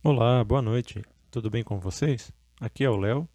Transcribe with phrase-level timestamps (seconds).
[0.00, 1.02] Olá, boa noite.
[1.28, 2.30] Tudo bem com vocês?
[2.60, 3.28] Aqui é o Léo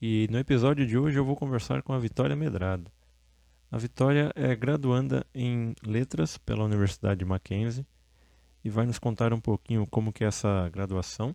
[0.00, 2.88] e no episódio de hoje eu vou conversar com a Vitória Medrado.
[3.68, 7.84] A Vitória é graduanda em Letras pela Universidade Mackenzie
[8.64, 11.34] e vai nos contar um pouquinho como que é essa graduação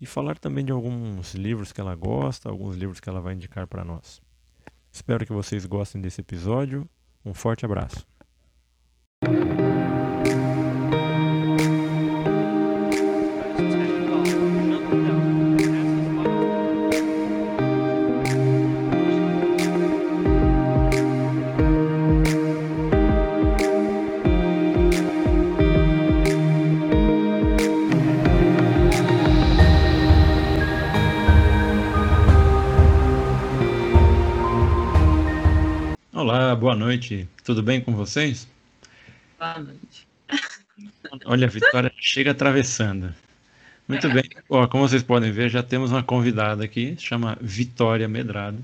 [0.00, 3.66] e falar também de alguns livros que ela gosta, alguns livros que ela vai indicar
[3.66, 4.22] para nós.
[4.92, 6.88] Espero que vocês gostem desse episódio.
[7.24, 8.06] Um forte abraço.
[36.56, 37.28] Boa noite.
[37.44, 38.48] Tudo bem com vocês?
[39.38, 40.08] Boa noite.
[41.24, 43.14] Olha, a Vitória chega atravessando.
[43.86, 44.24] Muito bem.
[44.48, 48.58] Ó, como vocês podem ver, já temos uma convidada aqui, chama Vitória Medrado.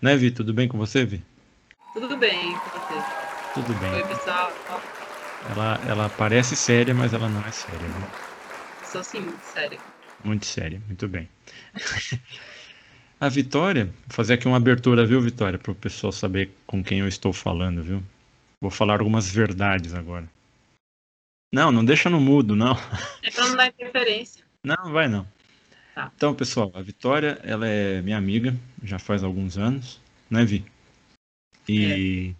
[0.00, 0.30] Né, Vi?
[0.30, 1.22] Tudo bem com você, Vi?
[1.94, 3.04] Tudo bem com você?
[3.54, 3.92] Tudo bem.
[3.92, 4.52] Oi, pessoal.
[5.50, 7.88] Ela, ela parece séria, mas ela não é séria.
[7.88, 8.08] Né?
[8.84, 9.78] Sou sim, sério.
[10.24, 11.28] Muito séria, muito bem.
[13.22, 16.98] A Vitória, vou fazer aqui uma abertura, viu, Vitória, para o pessoal saber com quem
[16.98, 18.02] eu estou falando, viu?
[18.60, 20.28] Vou falar algumas verdades agora.
[21.54, 22.76] Não, não deixa no mudo, não.
[23.22, 24.44] É pra não dar interferência.
[24.64, 25.24] Não, vai não.
[25.94, 26.10] Tá.
[26.16, 30.64] Então, pessoal, a Vitória, ela é minha amiga, já faz alguns anos, né, Vi?
[31.68, 32.34] E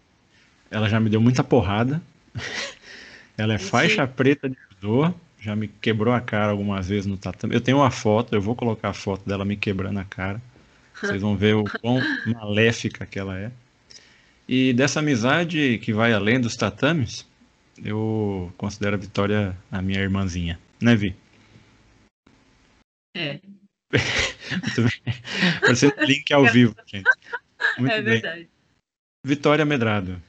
[0.69, 2.01] ela já me deu muita porrada.
[3.37, 3.71] ela é Mentira.
[3.71, 7.55] faixa preta de judô, já me quebrou a cara algumas vezes no tatame.
[7.55, 10.41] Eu tenho uma foto, eu vou colocar a foto dela me quebrando a cara.
[11.03, 13.51] Vocês vão ver o quão maléfica que ela é.
[14.47, 17.27] E dessa amizade que vai além dos tatames,
[17.83, 21.15] eu considero a Vitória a minha irmãzinha, né, Vi?
[23.15, 23.39] É,
[24.51, 25.13] Muito bem.
[25.61, 27.09] Parecendo link ao vivo, gente.
[27.77, 28.13] Muito é bem.
[28.13, 28.49] verdade.
[29.25, 30.21] Vitória Medrado.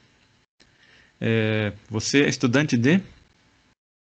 [1.19, 3.01] É, você é estudante de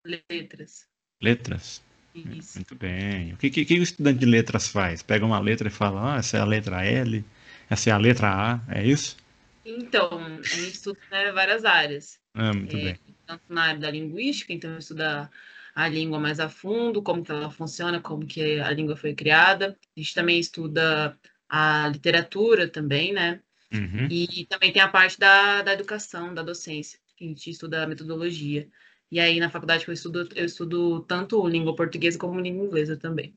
[0.06, 0.88] Letras.
[1.22, 1.84] letras?
[2.26, 2.60] Isso.
[2.60, 3.34] Muito bem.
[3.34, 5.02] O que, que, que o estudante de letras faz?
[5.04, 7.26] Pega uma letra e fala, ah, essa é a letra L,
[7.70, 9.18] essa é a letra A, é isso?
[9.66, 10.10] Então,
[10.50, 12.20] a gente estuda né, várias áreas.
[12.34, 13.00] Ah, muito É, bem.
[13.26, 15.30] Tanto na área da linguística, então estuda
[15.76, 19.78] a língua mais a fundo, como que ela funciona, como que a língua foi criada.
[19.96, 23.42] A gente também estuda a literatura também, né?
[23.72, 24.08] Uhum.
[24.10, 27.88] E também tem a parte da, da educação, da docência, que a gente estuda a
[27.88, 28.68] metodologia.
[29.12, 32.96] E aí, na faculdade que eu estudo, eu estudo tanto língua portuguesa como língua inglesa
[32.96, 33.34] também.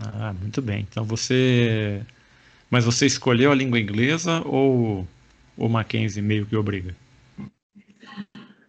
[0.00, 0.86] Ah, muito bem.
[0.90, 2.04] Então você.
[2.68, 5.06] Mas você escolheu a língua inglesa ou
[5.56, 6.96] o Mackenzie meio que obriga?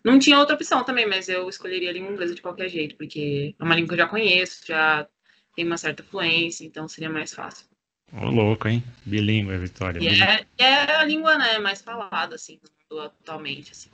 [0.04, 3.56] Não tinha outra opção também, mas eu escolheria a língua inglesa de qualquer jeito, porque
[3.58, 5.08] é uma língua que eu já conheço, já
[5.56, 7.66] tem uma certa fluência, então seria mais fácil.
[8.14, 8.84] Ô, louco, hein?
[9.04, 10.00] Bilíngue, Vitória.
[10.00, 12.60] E é, é a língua, né, mais falada, assim,
[12.92, 13.90] atualmente, assim.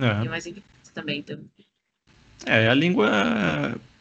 [0.00, 0.24] Aham.
[0.24, 1.38] E mais difícil também, então.
[2.46, 3.10] É, a língua,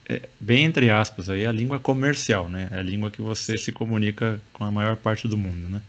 [0.08, 2.68] é, bem entre aspas, aí, a língua comercial, né?
[2.72, 5.82] É a língua que você se comunica com a maior parte do mundo, né?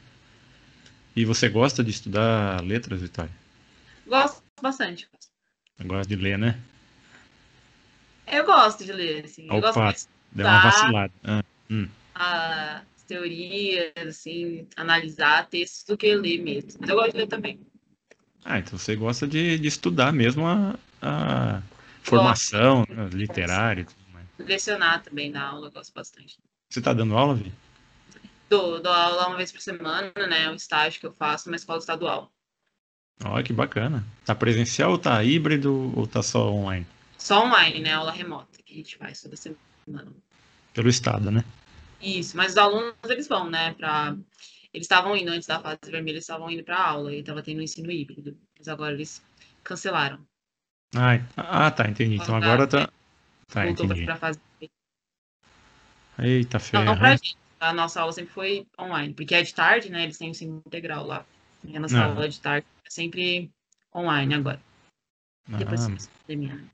[1.15, 3.31] E você gosta de estudar letras, Vitória?
[4.07, 5.09] Gosto bastante.
[5.85, 6.59] Gosta de ler, né?
[8.27, 9.47] Eu gosto de ler, assim.
[9.49, 11.13] Eu gosto Opa, de deu uma vacilada.
[11.25, 11.89] Ah, hum.
[12.15, 16.73] as teorias, assim, analisar textos do que ler mesmo.
[16.81, 17.61] Mas eu gosto de ler também.
[18.45, 21.63] Ah, então você gosta de, de estudar mesmo a, a
[22.03, 24.27] formação né, literária e tudo mais.
[24.39, 26.39] Lecionar também na aula, eu gosto bastante.
[26.69, 27.53] Você tá dando aula, Vi?
[28.49, 30.51] Dou, dou aula uma vez por semana, né?
[30.51, 32.31] O estágio que eu faço na escola estadual.
[33.25, 34.05] Olha que bacana.
[34.25, 36.87] Tá presencial ou tá híbrido ou tá só online?
[37.17, 37.93] Só online, né?
[37.93, 40.13] Aula remota, que a gente faz toda semana.
[40.75, 41.45] Pelo estado, né?
[42.01, 43.75] Isso, mas os alunos, eles vão, né?
[43.75, 44.17] Pra...
[44.75, 47.63] Eles estavam indo antes da fase vermelha, eles estavam indo para aula e tava tendo
[47.63, 48.37] ensino híbrido.
[48.59, 49.23] Mas agora eles
[49.63, 50.27] cancelaram.
[50.95, 52.17] Ai, ah, tá, entendi.
[52.17, 52.89] Então agora tá.
[53.49, 54.07] Tá, Voltou entendi.
[54.17, 54.39] fase.
[56.19, 56.85] Eita Não, ferro.
[56.85, 57.37] não pra gente.
[57.61, 60.03] A nossa aula sempre foi online, porque é de tarde, né?
[60.03, 61.25] Eles têm o ensino integral lá.
[61.65, 62.07] E a nossa Ah.
[62.07, 63.51] aula de tarde é sempre
[63.95, 64.61] online agora.
[65.47, 65.97] Depois Ah, da
[66.27, 66.55] pandemia.
[66.57, 66.65] né?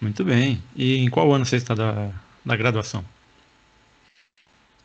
[0.00, 0.62] muito bem.
[0.76, 2.12] E em qual ano você está da,
[2.44, 3.04] da graduação?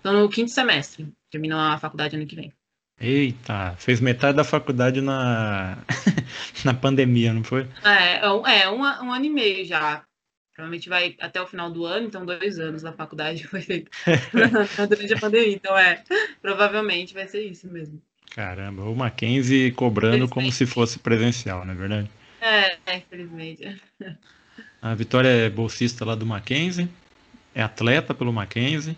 [0.01, 1.13] Tô no quinto semestre.
[1.29, 2.53] Termino a faculdade ano que vem.
[2.99, 5.77] Eita, fez metade da faculdade na,
[6.63, 7.67] na pandemia, não foi?
[7.83, 10.03] É, é, um, é um, um ano e meio já.
[10.53, 13.91] Provavelmente vai até o final do ano, então dois anos da faculdade foi feito
[14.87, 15.55] durante a pandemia.
[15.55, 16.03] Então é,
[16.41, 18.01] provavelmente vai ser isso mesmo.
[18.35, 22.09] Caramba, o Mackenzie cobrando como se fosse presencial, não é verdade?
[22.41, 23.81] É, é, infelizmente.
[24.81, 26.89] A Vitória é bolsista lá do Mackenzie
[27.55, 28.97] é atleta pelo Mackenzie,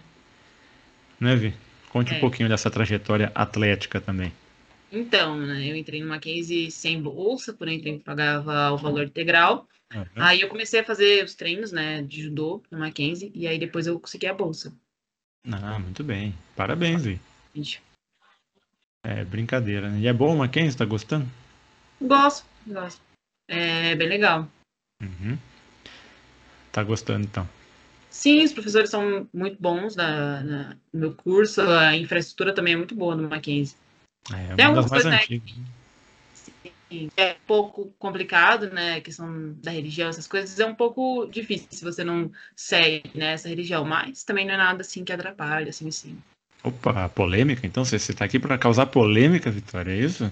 [1.19, 1.53] né, Vi?
[1.95, 2.17] Conte É.
[2.17, 4.33] um pouquinho dessa trajetória atlética também.
[4.91, 9.65] Então, né, eu entrei no Mackenzie sem bolsa, porém eu pagava o valor integral.
[9.93, 10.05] Uhum.
[10.17, 13.87] Aí eu comecei a fazer os treinos, né, de judô no Mackenzie, e aí depois
[13.87, 14.73] eu consegui a bolsa.
[15.49, 16.35] Ah, muito bem.
[16.53, 17.17] Parabéns, Vi.
[19.01, 19.99] É brincadeira, né?
[20.01, 20.77] E é bom o Mackenzie?
[20.77, 21.25] Tá gostando?
[22.01, 23.01] gosto, gosto.
[23.47, 24.49] É bem legal.
[25.01, 25.37] Uhum.
[26.73, 27.47] Tá gostando, então.
[28.15, 32.77] Sim, os professores são muito bons na, na- no meu curso, a infraestrutura também é
[32.77, 33.75] muito boa no Mackenzie.
[34.33, 35.19] É Tem algumas coisas, né.
[37.17, 41.67] É um pouco complicado, né, a questão da religião, essas coisas, é um pouco difícil
[41.69, 45.69] se você não segue, né, essa religião, mas também não é nada, assim, que atrapalha,
[45.69, 46.17] assim, sim.
[46.63, 47.67] Opa, polêmica?
[47.67, 50.31] Então você, você tá aqui para causar polêmica, Vitória, é isso?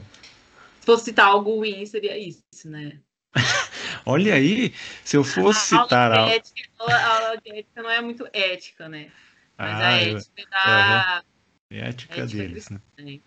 [0.79, 2.97] Se fosse citar algo ruim, seria isso, né.
[4.05, 4.73] Olha aí,
[5.03, 6.31] se eu fosse a aula citar de algo.
[6.31, 9.11] ética, a aula de ética não é muito ética, né,
[9.57, 11.23] mas a Ah, eu- ética é da...
[11.71, 12.81] é a ética ética deles, né?
[12.99, 13.19] né,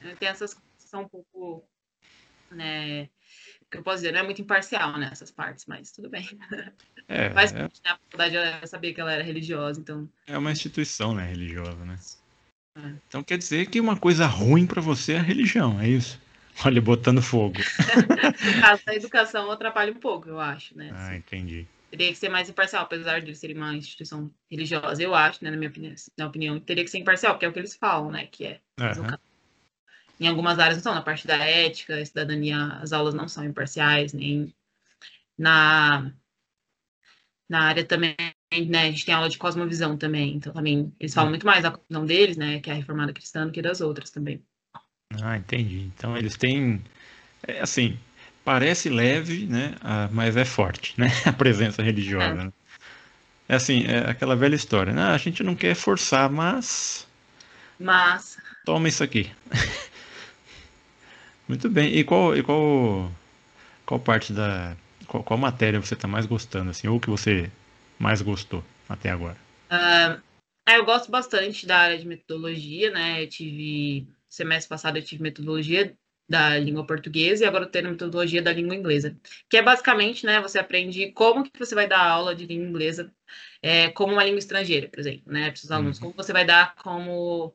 [0.00, 0.14] É.
[0.14, 1.64] Tem essas coisas que são um pouco,
[2.50, 3.08] né,
[3.70, 6.28] que eu posso dizer, não é muito imparcial nessas partes, mas tudo bem.
[7.08, 10.52] É, Mas é, né, a faculdade eu sabia que ela era religiosa, então é uma
[10.52, 11.98] instituição, né, religiosa, né?
[12.78, 12.94] É.
[13.08, 16.18] Então quer dizer que uma coisa ruim para você é a religião, é isso?
[16.64, 17.58] Olha, botando fogo.
[17.58, 20.90] no caso da educação atrapalha um pouco, eu acho, né?
[20.92, 21.16] Ah, assim.
[21.16, 21.66] entendi.
[21.90, 25.56] Teria que ser mais imparcial, apesar de ser uma instituição religiosa, eu acho, né, na
[25.56, 28.26] minha opinião, na opinião, teria que ser imparcial, porque é o que eles falam, né,
[28.26, 28.60] que é.
[28.80, 29.18] Aham.
[30.18, 34.12] Em algumas áreas não são, na parte da ética, cidadania, as aulas não são imparciais,
[34.12, 34.54] nem
[35.36, 36.12] na
[37.48, 38.16] na área também,
[38.66, 41.70] né, a gente tem aula de cosmovisão também, então também eles falam muito mais da
[41.70, 44.42] cosmovisão deles, né, que é a reformada cristã, do que das outras também.
[45.22, 45.90] Ah, entendi.
[45.96, 46.82] Então eles têm,
[47.46, 47.98] é, assim,
[48.44, 49.74] parece leve, né?
[49.82, 51.08] ah, mas é forte, né?
[51.26, 52.44] A presença religiosa.
[52.44, 52.52] né?
[53.48, 55.02] É assim, é aquela velha história, né?
[55.02, 57.06] Ah, a gente não quer forçar, mas
[57.78, 59.30] Mas toma isso aqui.
[61.48, 61.94] Muito bem.
[61.96, 63.10] E qual, e qual,
[63.84, 64.76] qual parte da,
[65.06, 67.50] qual, qual matéria você está mais gostando, assim, ou que você
[67.98, 69.36] mais gostou até agora?
[69.68, 70.20] Ah,
[70.68, 73.22] eu gosto bastante da área de metodologia, né?
[73.22, 75.94] Eu tive, semestre passado eu tive metodologia
[76.26, 79.14] da língua portuguesa e agora eu tenho metodologia da língua inglesa,
[79.50, 83.12] que é basicamente, né, você aprende como que você vai dar aula de língua inglesa
[83.60, 86.74] é, como uma língua estrangeira, por exemplo, né, para os alunos, como você vai dar
[86.76, 87.54] como,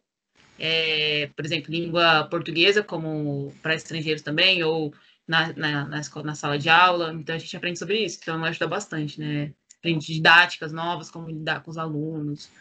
[0.60, 4.94] é, por exemplo, língua portuguesa como para estrangeiros também, ou
[5.28, 8.44] na, na, na, escola, na sala de aula, então a gente aprende sobre isso, então
[8.46, 12.52] ajuda bastante, né, aprende didáticas novas, como lidar com os alunos,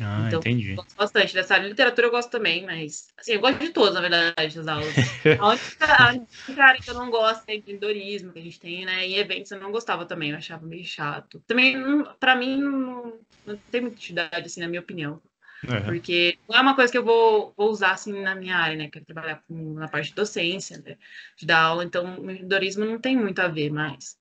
[0.00, 0.74] Ah, Então, entendi.
[0.74, 1.68] Gosto bastante dessa área.
[1.68, 4.94] Literatura eu gosto também, mas assim, eu gosto de todas, na verdade, das aulas.
[5.38, 9.06] A única, área que eu não gosto é empreendedorismo, que a gente tem, né?
[9.06, 11.42] Em eventos eu não gostava também, eu achava meio chato.
[11.46, 11.76] Também,
[12.20, 15.20] pra mim, não, não tem muita utilidade, assim, na minha opinião.
[15.66, 15.80] É.
[15.80, 18.88] Porque não é uma coisa que eu vou, vou usar, assim, na minha área, né?
[18.90, 20.96] Quero trabalhar com, na parte de docência, né?
[21.36, 24.16] de dar aula, então o empreendedorismo não tem muito a ver, mas...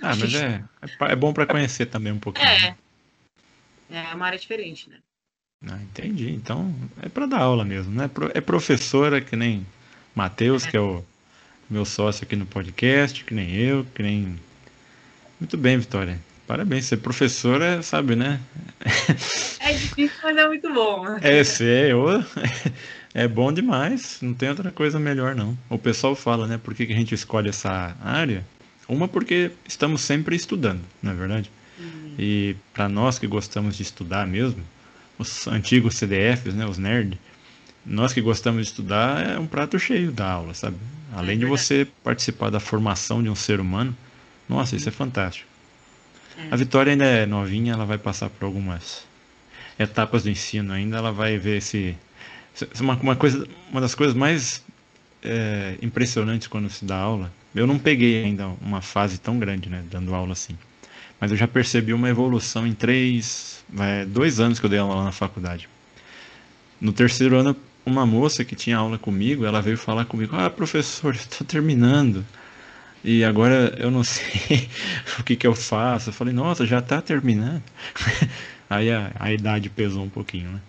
[0.00, 2.48] Ah, mas é, é é bom para conhecer também um pouquinho.
[2.48, 2.76] É,
[3.98, 4.96] é uma área diferente, né?
[5.66, 6.30] Ah, entendi.
[6.30, 8.10] Então é para dar aula mesmo, né?
[8.34, 9.66] É professora que nem
[10.14, 11.04] Matheus, que é o
[11.68, 14.38] meu sócio aqui no podcast, que nem eu, que nem.
[15.40, 16.18] Muito bem, Vitória.
[16.46, 18.38] Parabéns, ser professora, sabe, né?
[19.60, 21.16] É difícil, mas é muito bom.
[21.22, 22.04] É, ser, eu...
[23.14, 25.56] é bom demais, não tem outra coisa melhor, não.
[25.70, 26.60] O pessoal fala, né?
[26.62, 28.44] Por que que a gente escolhe essa área?
[28.86, 31.50] Uma, porque estamos sempre estudando, não é verdade?
[32.18, 34.62] E para nós que gostamos de estudar mesmo,
[35.18, 37.18] os antigos CDFs, né, os nerds,
[37.86, 40.76] nós que gostamos de estudar é um prato cheio da aula, sabe?
[41.12, 43.96] Além de você participar da formação de um ser humano,
[44.48, 45.48] nossa, isso é fantástico.
[46.38, 46.48] É.
[46.50, 49.04] A Vitória ainda é novinha, ela vai passar por algumas
[49.78, 51.96] etapas do ensino ainda, ela vai ver essa-
[52.80, 54.62] uma, uma coisa, uma das coisas mais
[55.22, 57.32] é, impressionantes quando se dá aula.
[57.54, 60.56] Eu não peguei ainda uma fase tão grande, né, dando aula assim.
[61.20, 64.96] Mas eu já percebi uma evolução em três, vai, dois anos que eu dei aula
[64.96, 65.68] lá na faculdade.
[66.80, 67.56] No terceiro ano,
[67.86, 72.24] uma moça que tinha aula comigo, ela veio falar comigo: Ah, professor, estou terminando.
[73.04, 74.68] E agora eu não sei
[75.18, 76.10] o que, que eu faço.
[76.10, 77.62] Eu falei: Nossa, já está terminando.
[78.68, 80.60] Aí a, a idade pesou um pouquinho, né?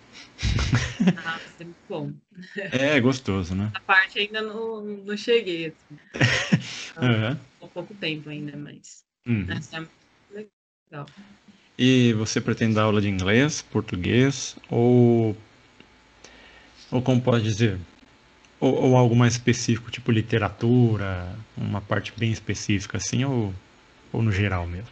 [1.24, 2.12] Ah, é muito bom.
[2.72, 3.70] É gostoso, né?
[3.74, 5.96] A parte ainda não, não cheguei, assim.
[6.96, 7.38] Aham.
[7.62, 9.46] Há pouco tempo ainda, mas Uhum.
[9.50, 10.05] essa é muito
[10.90, 11.06] legal.
[11.78, 15.36] E você pretende dar aula de inglês, português ou
[16.90, 17.78] ou como pode dizer,
[18.60, 23.54] ou, ou algo mais específico, tipo literatura, uma parte bem específica assim, ou,
[24.12, 24.90] ou no geral mesmo?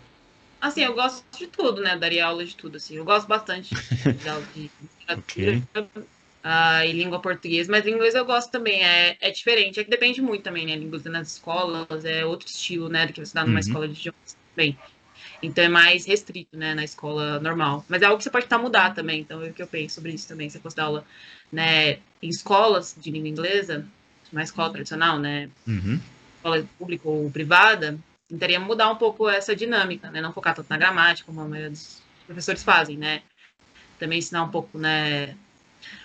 [0.60, 1.94] Assim, eu gosto de tudo, né?
[1.94, 2.96] Eu daria aula de tudo, assim.
[2.96, 3.84] Eu gosto bastante
[4.14, 5.62] de aula de literatura Ok.
[6.42, 8.84] ah, e língua portuguesa, mas inglês eu gosto também.
[8.84, 10.76] É, é diferente, é que depende muito também, né?
[10.76, 13.06] Língua nas escolas é outro estilo, né?
[13.06, 13.60] Do que você dá numa Uhum.
[13.60, 14.78] escola de idiomas também.
[15.46, 16.74] Então é mais restrito, né?
[16.74, 17.84] Na escola normal.
[17.88, 19.20] Mas é algo que você pode tentar mudar também.
[19.20, 20.48] Então é o que eu penso sobre isso também.
[20.48, 21.04] Se você fosse dar aula,
[21.52, 21.94] né?
[22.22, 23.86] Em escolas de língua inglesa,
[24.32, 25.48] uma escola tradicional, né?
[25.66, 26.00] Uhum.
[26.36, 27.98] escola pública ou privada,
[28.28, 30.20] tentaria mudar um pouco essa dinâmica, né?
[30.20, 33.22] Não focar tanto na gramática, como a maioria dos professores fazem, né?
[33.98, 35.36] Também ensinar um pouco, né?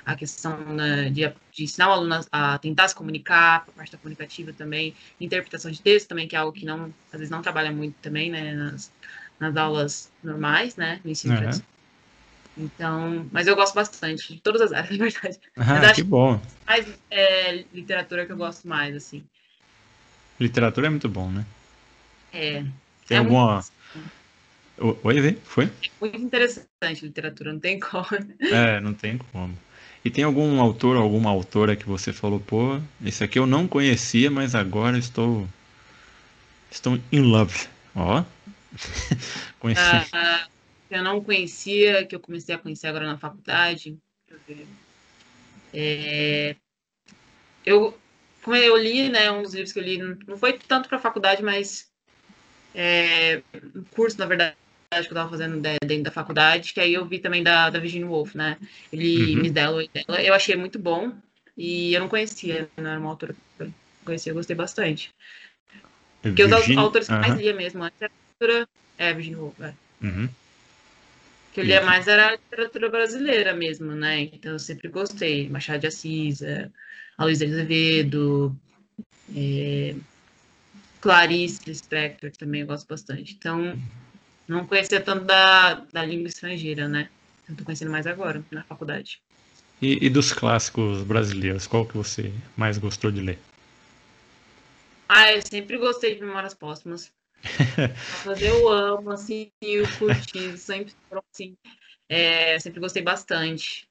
[0.06, 1.22] A questão né, de,
[1.54, 5.82] de ensinar o aluno a tentar se comunicar, a parte da comunicativa também, interpretação de
[5.82, 8.54] texto também, que é algo que não, às vezes não trabalha muito também, né?
[8.54, 8.92] Nas,
[9.40, 11.00] nas aulas normais, né?
[11.04, 11.40] No ensino Uhum.
[11.40, 11.70] tradicional.
[12.58, 15.40] Então, mas eu gosto bastante de todas as áreas, na verdade.
[15.58, 16.40] Ah, que bom.
[16.68, 19.24] Mas é literatura que eu gosto mais, assim.
[20.40, 21.46] Literatura é muito bom, né?
[22.32, 22.64] É,
[23.08, 23.64] Tem é alguma.
[25.04, 25.34] Oi, vê?
[25.44, 25.70] Foi?
[26.00, 28.06] muito interessante literatura, não tem como.
[28.52, 29.54] É, não tem como.
[30.04, 34.32] E tem algum autor alguma autora que você falou, pô, esse aqui eu não conhecia,
[34.32, 35.46] mas agora estou.
[36.72, 37.68] Estou in love.
[37.96, 38.24] Ó.
[39.60, 40.10] Conheci.
[40.14, 40.48] Ah,
[40.88, 43.98] que eu não conhecia, que eu comecei a conhecer agora na faculdade.
[44.28, 44.68] Deixa eu ver.
[45.74, 46.56] É,
[47.66, 47.98] eu,
[48.44, 51.02] como eu li, né, um dos livros que eu li, não foi tanto para a
[51.02, 51.88] faculdade, mas
[52.76, 53.44] é,
[53.76, 54.56] um curso, na verdade,
[54.92, 57.80] que eu estava fazendo de- dentro da faculdade, que aí eu vi também da, da
[57.80, 58.58] Virginia Woolf, né?
[58.92, 59.42] Eu li Uhum.
[59.44, 61.12] Miss Dalloway dela, eu achei muito bom,
[61.58, 63.74] e eu não conhecia, não era uma autora que eu
[64.06, 65.12] conhecia, eu gostei bastante.
[66.22, 68.68] Porque os au- Virginia- autores que eu mais lia mesmo antes era a literatura.
[68.98, 69.74] É, Virginia Woolf, é.
[70.02, 70.30] Uhum.
[71.54, 71.86] que eu lia Isso.
[71.86, 74.22] mais era a literatura brasileira mesmo, né?
[74.22, 75.50] Então eu sempre gostei.
[75.50, 76.70] Machado de Assis, é,
[77.18, 78.56] Aloysio de Azevedo,
[79.36, 79.96] é,
[81.02, 83.34] Clarice Lispector também eu gosto bastante.
[83.34, 83.78] Então,
[84.48, 87.10] não conhecia tanto da, da língua estrangeira, né?
[87.48, 89.22] Eu tô conhecendo mais agora, na faculdade.
[89.82, 93.40] E, e dos clássicos brasileiros, qual que você mais gostou de ler?
[95.08, 97.12] Ah, eu sempre gostei de Memórias Póstumas.
[98.26, 100.94] Mas eu amo, assim, eu curti, sempre
[101.34, 101.56] assim,
[102.08, 103.88] é, sempre gostei bastante.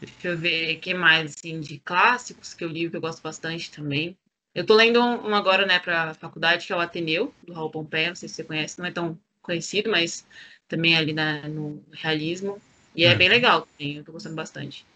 [0.00, 3.22] Deixa eu ver o que mais, assim, de clássicos que eu li, que eu gosto
[3.22, 4.16] bastante também.
[4.54, 7.70] Eu tô lendo um, um agora, né, pra faculdade, que é o Ateneu, do Raul
[7.70, 10.26] Pompeia, não sei se você conhece, não é tão conhecido, mas
[10.68, 12.60] também é ali na, no realismo.
[12.94, 13.18] E é Uhum.
[13.18, 14.86] bem legal também, eu tô gostando bastante.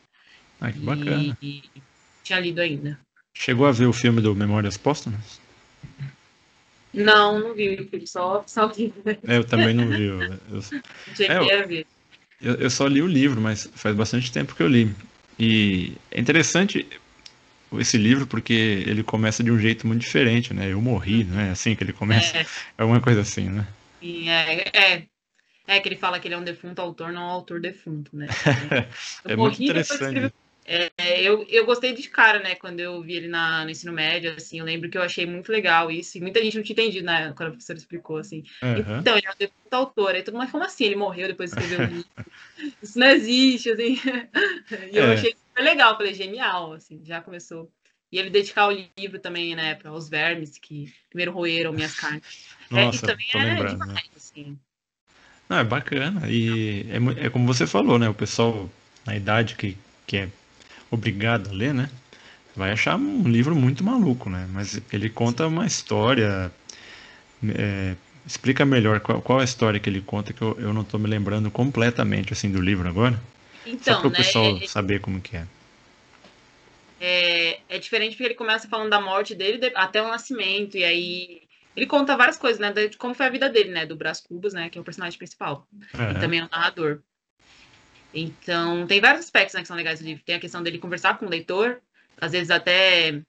[0.61, 1.37] Ah, que bacana.
[1.43, 1.83] E, e
[2.23, 2.99] tinha lido ainda.
[3.35, 5.41] Chegou a ver o filme do Memórias Póstumas?
[6.93, 8.93] Não, não vi, só, só vi.
[9.27, 10.05] É, eu também não vi.
[10.05, 10.61] Eu, eu,
[11.29, 11.35] É,
[12.41, 14.95] eu- eu só li o livro, mas faz bastante tempo que eu li.
[15.39, 16.87] E é interessante
[17.79, 18.53] esse livro porque
[18.87, 20.73] ele começa de um jeito muito diferente, né?
[20.73, 22.35] Eu morri, não é assim que ele começa?
[22.35, 23.67] É, É uma coisa assim, né?
[24.03, 24.63] sim, é,
[24.99, 25.11] é,
[25.67, 28.37] é que ele fala que ele é um defunto autor, não um autor defunto, né?
[29.25, 30.17] Eu É muito morri depois que interessante.
[30.17, 30.35] escrevi-
[30.71, 32.55] É, eu, eu gostei de cara, né?
[32.55, 35.51] Quando eu vi ele na, no ensino médio, assim, eu lembro que eu achei muito
[35.51, 37.33] legal isso, e muita gente não tinha entendido, né?
[37.35, 38.43] Quando a professora explicou, assim.
[38.63, 39.01] Aham.
[39.01, 40.15] Então, ele é um defunto autor.
[40.15, 40.85] Aí todo mundo, mas como assim?
[40.85, 42.11] Ele morreu depois de escrever o livro?
[42.83, 43.97] Isso não existe, assim.
[44.93, 45.13] E eu É.
[45.15, 47.73] achei super legal, falei, genial, assim, já começou.
[48.13, 52.25] E ele dedicar o livro também, né, para os vermes que primeiro roeram minhas carnes.
[52.75, 53.79] É, Nossa, e também é lembrando.
[53.79, 53.85] né?
[53.85, 54.59] demais, assim.
[55.49, 56.29] Não, é bacana.
[56.31, 56.85] E
[57.19, 58.09] é, é como você falou, né?
[58.09, 58.69] O pessoal
[59.07, 60.29] na idade que, que é
[60.91, 61.89] obrigado a ler, né?
[62.57, 64.49] Vai achar um livro muito maluco, né?
[64.53, 66.53] Mas ele conta uma história.
[67.57, 70.85] é, explica melhor qual, qual é a história que ele conta, que eu, eu não
[70.85, 73.19] tô me lembrando completamente assim do livro agora.
[73.81, 75.47] Só Então, para o né, pessoal saber como que é.
[76.99, 80.85] é, é diferente porque ele começa falando da morte dele de- até o nascimento, e
[80.85, 84.21] aí ele conta várias coisas, né, de como foi a vida dele, né, do Brás
[84.21, 85.69] Cubas, né, que é o personagem principal.
[86.09, 86.17] E Aham.
[86.17, 87.03] também é o narrador.
[88.13, 90.23] Então, tem vários aspectos né, que são legais do livro.
[90.25, 91.81] Tem a questão dele conversar com o leitor,
[92.21, 93.23] às vezes até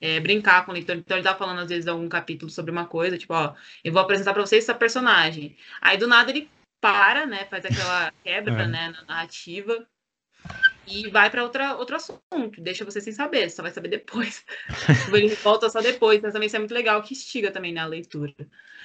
[0.00, 0.96] é, brincar com o leitor.
[0.96, 4.02] Então, ele tá falando, às vezes, algum capítulo sobre uma coisa, tipo, ó, eu vou
[4.02, 5.56] apresentar pra vocês essa personagem.
[5.80, 6.50] Aí, do nada, ele
[6.80, 8.66] para, né, faz aquela quebra, É.
[8.66, 9.86] né, na narrativa
[10.86, 12.60] e vai pra outra, outro assunto.
[12.60, 14.44] Deixa você sem saber, só vai saber depois.
[15.12, 16.20] ele volta só depois.
[16.22, 18.32] Mas também isso é muito legal, que instiga também na leitura.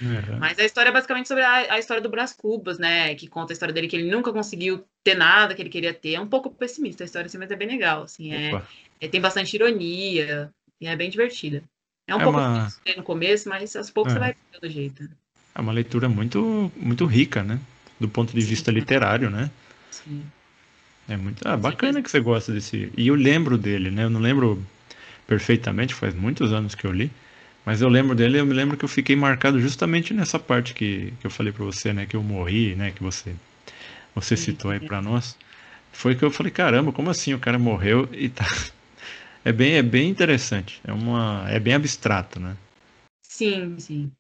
[0.02, 0.40] Aham.
[0.40, 3.14] Mas a história é basicamente sobre a, a história do Brás Cubas, né?
[3.16, 6.14] Que conta a história dele que ele nunca conseguiu ter nada que ele queria ter.
[6.16, 8.04] É um pouco pessimista a história, assim, mas é bem legal.
[8.04, 8.52] Assim, é,
[9.00, 11.64] é- tem bastante ironia e é bem divertida.
[12.08, 12.68] É um É pouco uma-
[12.98, 14.16] no começo, mas aos poucos É.
[14.16, 15.10] você vai pegando jeito.
[15.54, 17.60] É uma leitura muito, muito rica, né?
[18.00, 18.48] Do ponto de Sim.
[18.48, 19.52] vista literário, né?
[19.92, 20.26] Assim.
[21.12, 21.48] É muito.
[21.48, 22.92] Ah, bacana que você gosta desse.
[22.98, 24.04] E eu lembro dele, né?
[24.04, 24.64] Eu não lembro
[25.28, 27.12] perfeitamente, faz muitos anos que eu li,
[27.66, 31.14] Mas eu lembro dele, eu me lembro que eu fiquei marcado justamente nessa parte que,
[31.22, 32.06] que eu falei para você, né?
[32.08, 32.92] Que eu morri, né?
[32.92, 33.36] Que você,
[34.16, 35.38] você citou aí para nós.
[35.94, 38.46] Foi que eu falei, caramba, como assim o cara morreu e tá.
[39.46, 40.82] É bem, é bem interessante.
[40.86, 42.58] É, uma, é bem abstrato, né?
[43.24, 44.16] Sim, sim.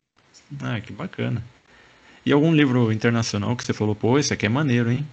[0.61, 1.43] Ah, que bacana.
[2.25, 5.07] E algum livro internacional que você falou, pô, esse aqui é maneiro, hein?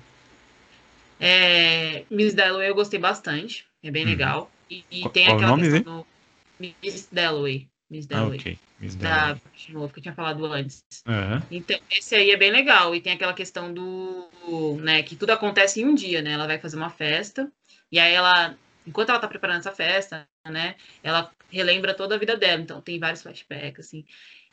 [1.21, 3.67] É, Miss Dalloway eu gostei bastante.
[3.83, 4.09] É bem hum.
[4.09, 4.51] legal.
[4.71, 6.07] E, e tem Qual aquela nome, questão do
[6.61, 7.69] Miss Dalloway.
[7.91, 8.39] Miss Ah, Dalloway.
[8.39, 8.59] ok.
[8.81, 9.41] Miss Da Dalloway.
[9.57, 10.85] de novo, que eu tinha falado antes.
[11.07, 11.43] Aham.
[11.51, 12.95] Então, esse aí é bem legal.
[12.95, 14.29] E tem aquela questão do,
[14.81, 16.33] né, que tudo acontece em um dia, né?
[16.33, 17.51] Ela vai fazer uma festa,
[17.91, 18.57] e aí ela,
[18.87, 22.61] enquanto ela tá preparando essa festa, né, ela relembra toda a vida dela.
[22.61, 24.05] Então, tem vários flashbacks, assim.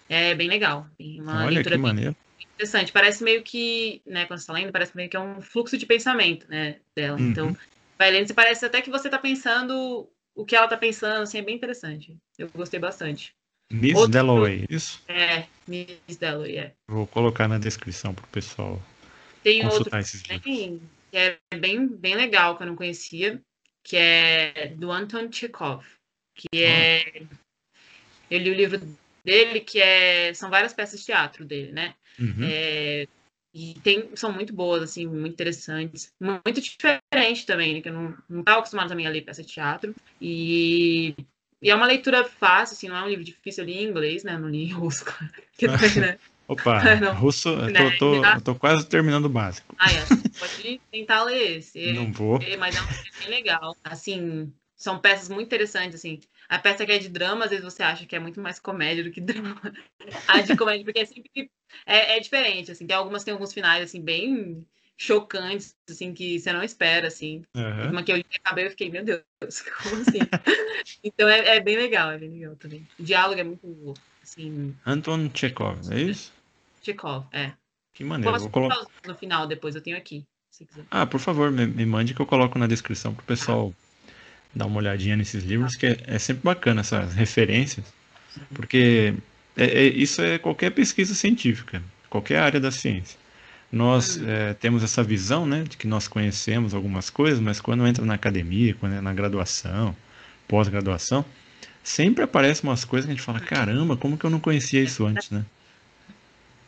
[0.07, 0.87] É bem legal.
[0.97, 2.15] Tem uma Olha leitura que bem maneiro.
[2.43, 2.91] Interessante.
[2.91, 5.85] Parece meio que, né, quando você tá lendo, parece meio que é um fluxo de
[5.85, 7.17] pensamento, né, dela.
[7.19, 7.29] Uhum.
[7.29, 7.57] Então,
[7.97, 11.37] vai lendo, você parece até que você tá pensando o que ela tá pensando, assim,
[11.37, 12.17] é bem interessante.
[12.37, 13.33] Eu gostei bastante.
[13.71, 15.01] Miss Outro- Dalloway, isso?
[15.07, 16.73] É, Miss Dalloway, é.
[16.87, 18.81] Vou colocar na descrição pro pessoal
[19.41, 20.43] Tem outro esses livros.
[20.43, 20.79] que
[21.13, 23.41] é bem, bem legal, que eu não conhecia,
[23.83, 25.85] que é do Anton Chekhov,
[26.35, 27.23] que é...
[28.29, 28.79] Eu li o livro
[29.25, 30.33] dele, que é...
[30.33, 31.93] São várias peças de teatro dele, né?
[32.19, 32.43] Uhum.
[32.43, 33.07] É,
[33.53, 36.13] e tem, são muito boas, assim, muito interessantes.
[36.19, 37.81] Muito diferente também, né?
[37.81, 39.95] Que eu não, não estava acostumada também a ler peça de teatro.
[40.21, 41.15] E,
[41.61, 43.63] e é uma leitura fácil, assim, não é um livro difícil.
[43.63, 44.35] Eu li em inglês, né?
[44.35, 45.31] Eu não li em russo, claro.
[45.57, 46.17] Que né?
[46.47, 47.15] Opa, Não.
[47.15, 49.73] russo, eu Né, tô, tô- já- eu tô quase terminando o básico.
[49.79, 50.05] Ah, é.
[50.05, 51.93] Você pode tentar ler esse.
[51.93, 52.37] Não vou.
[52.41, 53.75] É, Mas é um livro bem legal.
[53.83, 56.19] Assim, são peças muito interessantes, assim.
[56.47, 59.03] A peça que é de drama, às vezes você acha que é muito mais comédia
[59.03, 59.59] do que drama.
[60.27, 61.51] A de comédia, porque é sempre...
[61.85, 62.85] É, é diferente, assim.
[62.85, 64.65] Tem algumas, tem alguns finais, assim, bem
[64.97, 67.43] chocantes, assim, que você não espera, assim.
[67.55, 67.91] Aham.
[67.91, 69.23] Uma que eu li acabei, eu fiquei, meu Deus,
[69.83, 70.19] como assim?
[71.03, 72.87] então é, é bem legal, é bem legal também.
[72.99, 76.33] O diálogo é muito, assim, Anton Chekhov, é isso?
[76.81, 77.51] Chekhov, é.
[77.93, 78.31] Que maneiro.
[78.31, 78.85] Posso Vou colocar.
[79.05, 80.85] no final depois, eu tenho aqui, se quiser.
[80.91, 83.73] Ah, por favor, me, me mande que eu coloco na descrição pro pessoal
[84.55, 87.85] dar uma olhadinha nesses livros, que é, é sempre bacana essas referências,
[88.53, 89.13] porque
[89.57, 93.19] é- é- isso é qualquer pesquisa científica, qualquer área da ciência.
[93.71, 98.05] Nós é, temos essa visão, né, de que nós conhecemos algumas coisas, mas quando entra
[98.05, 99.93] na academia, quando é na graduação,
[100.47, 101.25] pós-graduação,
[101.83, 105.05] sempre aparecem umas coisas que a gente fala, caramba, como que eu não conhecia isso
[105.05, 105.43] antes, né?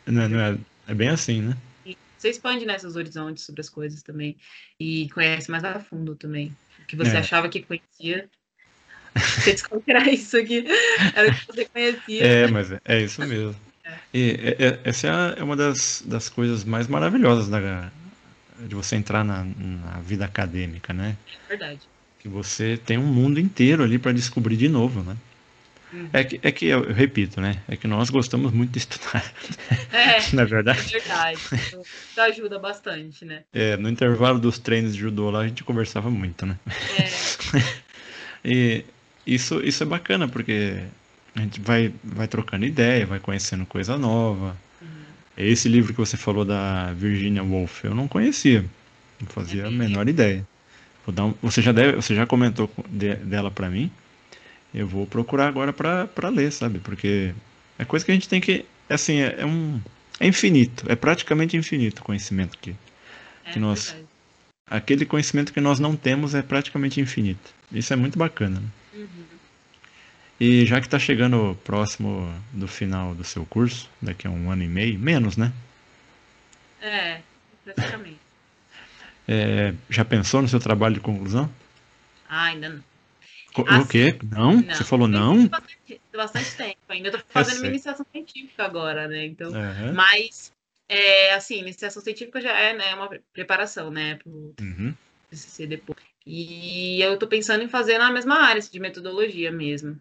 [0.06, 1.56] Não é, não é, é bem assim, né?
[2.18, 4.36] Você expande né, seus horizontes sobre as coisas também.
[4.78, 6.52] E conhece mais a fundo também.
[6.88, 7.20] Que você É.
[7.20, 8.28] achava que conhecia.
[9.14, 10.64] Você descobre que era isso aqui.
[11.14, 12.26] Era o que você conhecia.
[12.26, 13.54] É, mas é, é isso mesmo.
[14.12, 17.90] E é- é- essa é, é uma das, das coisas mais maravilhosas da,
[18.58, 21.16] de você entrar na, na vida acadêmica, né?
[21.46, 21.80] É verdade.
[22.18, 25.16] Que você tem um mundo inteiro ali para descobrir de novo, né?
[25.92, 26.08] Uhum.
[26.12, 27.56] É que, é que eu, eu repito, né?
[27.68, 29.24] É que nós gostamos muito de estudar,
[29.92, 30.92] É, na é verdade.
[30.92, 31.40] verdade.
[32.10, 33.42] Isso ajuda bastante, né?
[33.52, 36.56] É, no intervalo dos treinos de judô lá, a gente conversava muito, né?
[36.98, 37.08] É,
[38.44, 38.84] E
[39.26, 40.78] isso, isso é bacana, porque
[41.34, 44.56] a gente vai, vai trocando ideia, vai conhecendo coisa nova.
[44.80, 44.88] uhum.
[45.36, 48.64] Esse livro que você falou da Virginia Woolf, eu não conhecia.
[49.20, 50.44] Não fazia a menor ideia.
[51.08, 53.90] Um- você já deve, você já comentou com- de- dela pra mim.
[54.74, 56.78] Eu vou procurar agora pra ler, sabe?
[56.78, 57.34] Porque
[57.78, 59.80] é coisa que a gente tem que, assim, é, é um
[60.20, 62.74] é infinito, é praticamente infinito o conhecimento que
[63.46, 64.06] é Que nós- verdade.
[64.68, 67.54] aquele conhecimento que nós não temos é praticamente infinito.
[67.72, 68.60] Isso é muito bacana.
[68.60, 68.66] né?
[68.94, 69.24] Uhum.
[70.40, 74.62] E já que está chegando próximo do final do seu curso, daqui a um ano
[74.62, 75.52] e meio, menos, né?
[76.80, 77.20] É,
[77.64, 78.18] praticamente.
[79.30, 81.50] É, já pensou no seu trabalho de conclusão?
[82.26, 82.82] Ah, ainda não.
[83.54, 84.18] Co- Ah, o quê?
[84.30, 84.62] Não?
[84.62, 85.48] Você falou não?
[85.50, 87.08] Bastante, bastante tempo ainda.
[87.08, 87.60] Eu tô fazendo sei.
[87.60, 89.26] minha iniciação científica agora, né?
[89.26, 89.94] Então, Aham.
[89.94, 90.52] mas,
[90.88, 94.16] é, assim, iniciação científica já é né, uma preparação, né?
[94.16, 94.94] Pro Uhum.
[95.30, 95.98] TCC depois.
[96.26, 99.98] E eu tô pensando em fazer na mesma área, assim, de metodologia mesmo.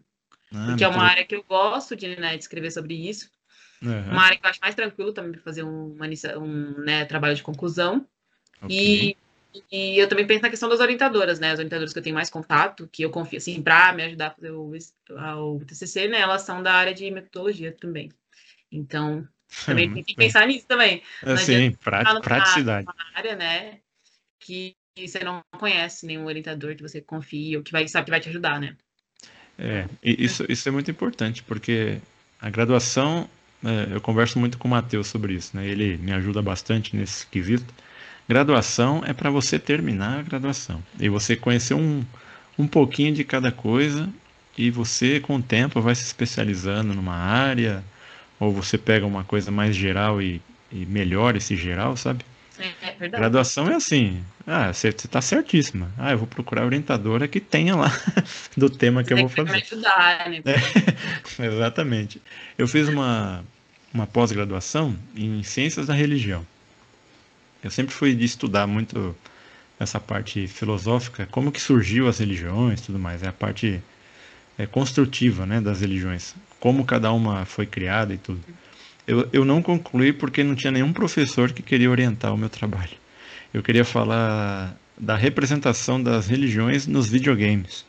[0.53, 3.29] Ah, porque é uma área que eu gosto de, né, de escrever sobre isso.
[3.83, 6.07] Aham, Uma área que eu acho mais tranquilo também fazer um, uma
[6.39, 8.07] um né, trabalho de conclusão.
[8.61, 9.09] ok.
[9.09, 9.17] E,
[9.71, 11.51] e eu também penso na questão das orientadoras, né?
[11.51, 14.31] As orientadoras que eu tenho mais contato, que eu confio, assim, para me ajudar a
[14.31, 16.19] fazer o, o TCC, né?
[16.19, 18.11] Elas são da área de metodologia também.
[18.71, 19.27] Então,
[19.65, 21.01] também tem que pensar nisso também.
[21.23, 22.87] Assim, pra- Tá numa- praticidade.
[22.87, 23.79] Uma área, né?
[24.39, 28.19] Que você não conhece nenhum orientador que você confia, ou que vai, sabe que vai
[28.19, 28.75] te ajudar, né?
[29.59, 31.99] É, isso, isso é muito importante, porque
[32.39, 33.27] a graduação,
[33.63, 35.67] é, eu converso muito com o Matheus sobre isso, né?
[35.67, 37.73] Ele me ajuda bastante nesse quesito.
[38.27, 42.03] Graduação é para você terminar a graduação e você conhecer um,
[42.59, 44.09] um pouquinho de cada coisa
[44.57, 47.83] e você, com o tempo, vai se especializando numa área,
[48.39, 52.25] ou você pega uma coisa mais geral e, e melhora esse geral, sabe?
[52.59, 53.21] É, é verdade.
[53.21, 54.23] Graduação é assim.
[54.45, 55.91] Ah, você está certíssima.
[55.97, 57.91] Ah, eu vou procurar orientadora que tenha lá
[58.57, 59.57] do tema que Você eu vou fazer.
[59.57, 60.41] ajudar, né?
[60.45, 62.21] É, exatamente.
[62.57, 63.43] Eu fiz uma,
[63.93, 66.45] uma pós-graduação em Ciências da Religião.
[67.63, 69.15] Eu sempre fui de estudar muito
[69.79, 73.21] essa parte filosófica, como que surgiu as religiões, tudo mais.
[73.23, 73.81] É a parte
[74.57, 76.35] é, construtiva, né, das religiões.
[76.59, 78.41] Como cada uma foi criada e tudo.
[79.05, 82.97] Eu, eu não concluí porque não tinha nenhum professor que queria orientar o meu trabalho.
[83.53, 87.85] Eu queria falar da representação das religiões nos videogames.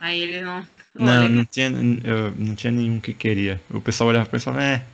[0.00, 0.66] Aí ele não.
[0.94, 1.68] Não, não tinha,
[2.04, 3.60] eu, não tinha nenhum que queria.
[3.70, 4.84] O pessoal olhava e falava, é,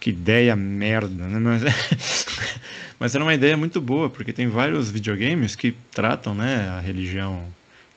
[0.00, 1.38] que, ideia merda, né?
[1.38, 1.62] Mas,
[2.98, 7.44] mas era uma ideia muito boa, porque tem vários videogames que tratam, né, a religião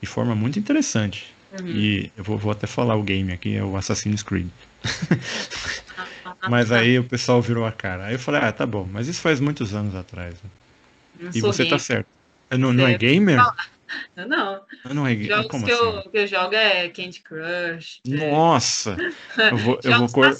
[0.00, 1.34] de forma muito interessante.
[1.58, 1.68] Uhum.
[1.68, 4.48] E eu vou, vou até falar o game aqui, é o Assassin's Creed.
[6.48, 6.78] Mas tá.
[6.78, 8.06] aí o pessoal virou a cara.
[8.06, 10.34] Aí eu falei, ah, tá bom, mas isso faz muitos anos atrás.
[10.42, 11.30] né?
[11.34, 11.80] E você tá gamer.
[11.80, 12.06] certo.
[12.52, 13.38] Não, não é gamer?
[14.16, 14.60] Eu Não.
[14.94, 15.36] Não é gamer.
[15.36, 15.82] Jogos Como que, assim?
[15.82, 18.00] eu, que eu jogo é Candy Crush.
[18.06, 18.96] é, Nossa!
[19.36, 20.36] Eu vou, eu vou cor...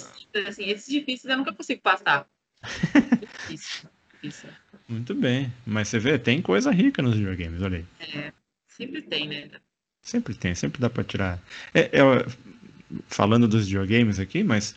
[0.47, 2.27] assim, esses difíceis eu nunca consigo passar.
[3.19, 4.49] difícil, difícil.
[4.87, 5.51] Muito bem.
[5.65, 8.33] Mas você vê, tem coisa rica nos videogames, olha aí.
[8.67, 9.49] Sempre tem, né?
[10.01, 11.39] Sempre tem, sempre dá pra tirar.
[11.73, 12.25] É, é,
[13.07, 14.75] falando dos videogames aqui, mas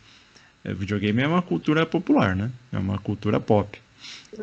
[0.65, 2.51] é, videogame é uma cultura popular, né?
[2.73, 3.81] É uma cultura pop.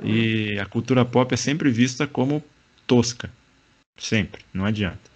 [0.03, 2.43] E a cultura pop é sempre vista como
[2.87, 3.29] tosca.
[3.97, 5.10] Sempre, não adianta.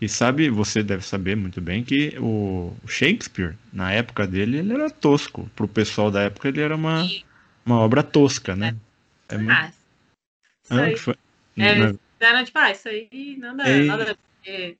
[0.00, 4.90] E sabe, você deve saber muito bem que o Shakespeare, na época dele, ele era
[4.90, 5.48] tosco.
[5.56, 7.08] Pro pessoal da época, ele era uma,
[7.64, 8.76] uma obra tosca, né?
[9.28, 9.52] É muito...
[9.52, 9.70] Ah,
[10.64, 10.92] isso Ah, aí.
[10.94, 11.14] que foi?
[11.58, 13.86] É, Não, Era tipo, ah, isso aí nada, Ei.
[13.86, 14.16] nada.
[14.46, 14.74] É,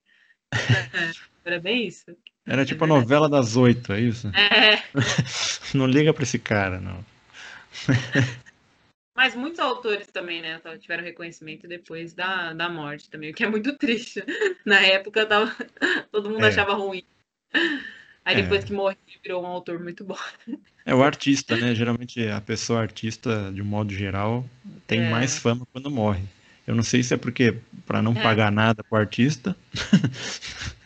[1.45, 2.05] Era bem isso.
[2.45, 4.27] Era tipo a novela das oito, é isso?
[4.29, 4.81] É,
[5.73, 7.03] Não liga pra esse cara, não.
[9.17, 13.49] mas muitos autores também, né, tiveram reconhecimento depois da, da morte também, o que é
[13.49, 14.23] muito triste.
[14.63, 15.51] Na época tava,
[16.11, 16.49] todo mundo É.
[16.49, 17.03] achava ruim.
[18.23, 18.41] Aí É.
[18.43, 20.17] depois que morreu, virou um autor muito bom.
[20.85, 21.73] É o artista, né?
[21.73, 24.45] Geralmente a pessoa artista, de um modo geral,
[24.85, 25.09] tem É.
[25.09, 26.23] mais fama quando morre.
[26.67, 27.55] Eu não sei se é porque
[27.87, 28.21] pra não É.
[28.21, 29.55] pagar nada pro artista.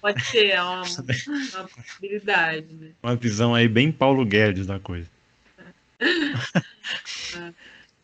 [0.00, 2.90] Pode ser, é uma, uma possibilidade, né?
[3.02, 5.08] Uma visão aí bem Paulo Guedes da coisa.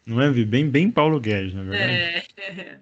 [0.06, 0.44] Não é, Vi?
[0.44, 1.92] Bem, bem Paulo Guedes, na verdade.
[1.92, 2.80] É.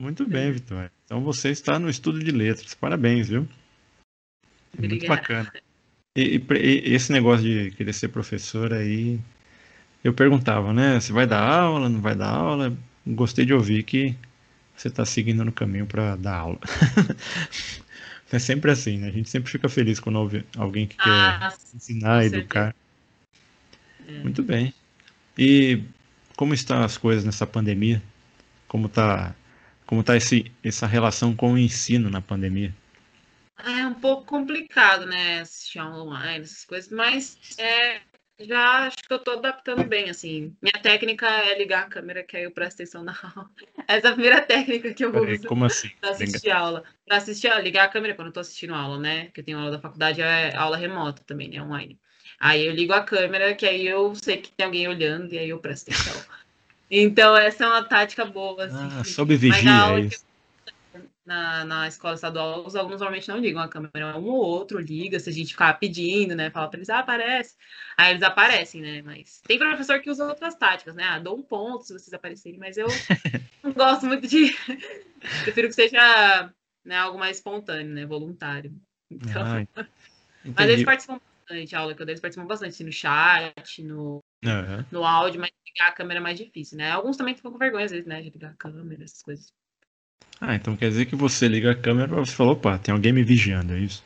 [0.00, 0.90] Muito bem, Vitória.
[1.04, 2.74] Então você está no estudo de letras.
[2.74, 3.46] Parabéns, viu?
[4.78, 5.16] Muito Obrigada.
[5.20, 5.52] bacana.
[6.16, 9.20] E, e e esse negócio de querer ser professor aí,
[10.02, 11.00] eu perguntava, né?
[11.00, 12.76] Você vai dar aula, não vai dar aula?
[13.06, 14.16] Gostei de ouvir que
[14.76, 16.58] você está seguindo no caminho para dar aula.
[18.32, 19.08] É sempre assim, né?
[19.08, 22.76] A gente sempre fica feliz quando ouve alguém que quer Ah, ensinar, com educar.
[24.10, 24.22] É.
[24.22, 24.74] Muito bem.
[25.38, 25.82] E
[26.36, 28.02] como estão as coisas nessa pandemia?
[28.66, 29.34] Como tá,
[29.86, 32.74] como tá esse, essa relação com o ensino na pandemia?
[33.58, 35.40] É um pouco complicado, né?
[35.40, 38.00] Assistir aula online, essas coisas, mas é,
[38.40, 40.56] já acho que eu tô adaptando bem, assim.
[40.62, 43.50] Minha técnica é ligar a câmera, que aí eu presto atenção na aula.
[43.86, 45.90] Essa é a primeira técnica que eu Peraí, uso como assim?
[46.00, 46.84] pra assistir aula.
[47.06, 49.26] Pra assistir, ligar a câmera quando eu tô assistindo aula, né?
[49.34, 51.62] Que eu tenho aula da faculdade, é aula remota também, né?
[51.62, 51.98] Online.
[52.40, 55.50] Aí eu ligo a câmera, que aí eu sei que tem alguém olhando, e aí
[55.50, 56.24] eu presto atenção.
[56.90, 58.74] Então, essa é uma tática boa, assim.
[58.74, 60.24] Ah, sob Mas na vigia, é isso.
[61.24, 65.20] na, na escola estadual, os alunos normalmente não ligam a câmera, um ou outro liga,
[65.20, 66.50] se a gente ficar pedindo, né?
[66.50, 67.56] Fala pra eles, ah, aparece.
[67.96, 69.02] Aí eles aparecem, né?
[69.02, 71.04] Mas tem professor que usa outras táticas, né?
[71.04, 72.88] Ah, dou um ponto se vocês aparecerem, mas eu
[73.62, 74.56] não gosto muito de.
[75.44, 76.50] Prefiro que seja
[76.84, 78.06] né, algo mais espontâneo, né?
[78.06, 78.74] Voluntário.
[79.10, 79.86] Então, Ah, mas
[80.44, 80.72] entendi.
[80.72, 81.20] eles participam
[81.50, 84.86] bastante, a aula que eu dei, eles participam bastante, assim, no chat, no, Aham.
[84.90, 86.90] no áudio, mas ligar a câmera é mais difícil, né?
[86.90, 88.22] Alguns também ficam com vergonha, às vezes, né?
[88.22, 89.52] De ligar a câmera, essas coisas.
[90.40, 93.12] Ah, então quer dizer que você liga a câmera e você falou, opa, tem alguém
[93.12, 94.02] me vigiando, é isso?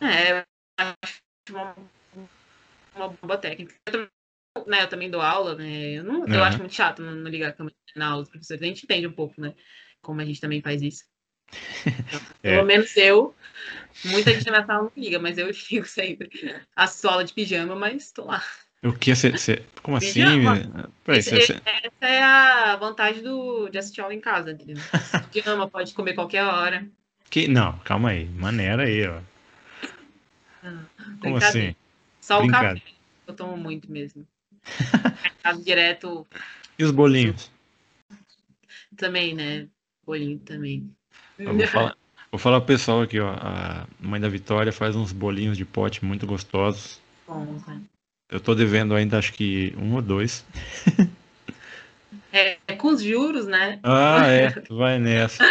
[0.00, 0.44] É, eu
[0.78, 1.74] acho uma,
[2.94, 3.74] uma boa técnica.
[3.86, 4.08] Eu também,
[4.66, 5.98] né, eu também dou aula, né?
[5.98, 6.42] Eu, não, eu Aham.
[6.44, 8.62] acho muito chato não, não ligar a câmera na aula dos professores.
[8.62, 9.54] A gente entende um pouco, né?
[10.00, 11.04] Como a gente também faz isso.
[12.42, 12.52] É.
[12.54, 13.34] Pelo menos eu.
[14.04, 16.30] Muita gente na sala não liga, mas eu ligo sempre.
[16.76, 18.42] Assisto aula de pijama, mas tô lá.
[18.82, 19.30] O que você.
[19.32, 20.12] você- Como assim?
[21.04, 24.56] Peraí, Esse- você, você- Essa é a vantagem do, de assistir aula em casa?
[25.32, 26.88] Pijama, pode comer qualquer hora.
[27.28, 27.48] que...
[27.48, 28.26] Não, calma aí.
[28.26, 29.20] Maneira aí, ó.
[31.20, 31.74] Como assim?
[32.20, 32.80] Só o café.
[33.26, 34.26] Eu tomo muito mesmo.
[35.42, 36.26] Casa direto
[36.78, 37.50] E os bolinhos?
[38.96, 39.68] também, né?
[40.04, 40.94] Bolinho também.
[41.38, 41.96] Eu vou falar,
[42.32, 43.30] vou falar pro pessoal aqui, ó.
[43.30, 47.00] A mãe da Vitória faz uns bolinhos de pote muito gostosos.
[47.26, 47.80] Bom, né?
[48.30, 50.44] Eu tô devendo ainda, acho que um ou dois.
[52.32, 53.78] É, é com os juros, né?
[53.82, 55.42] Ah, é, vai nessa.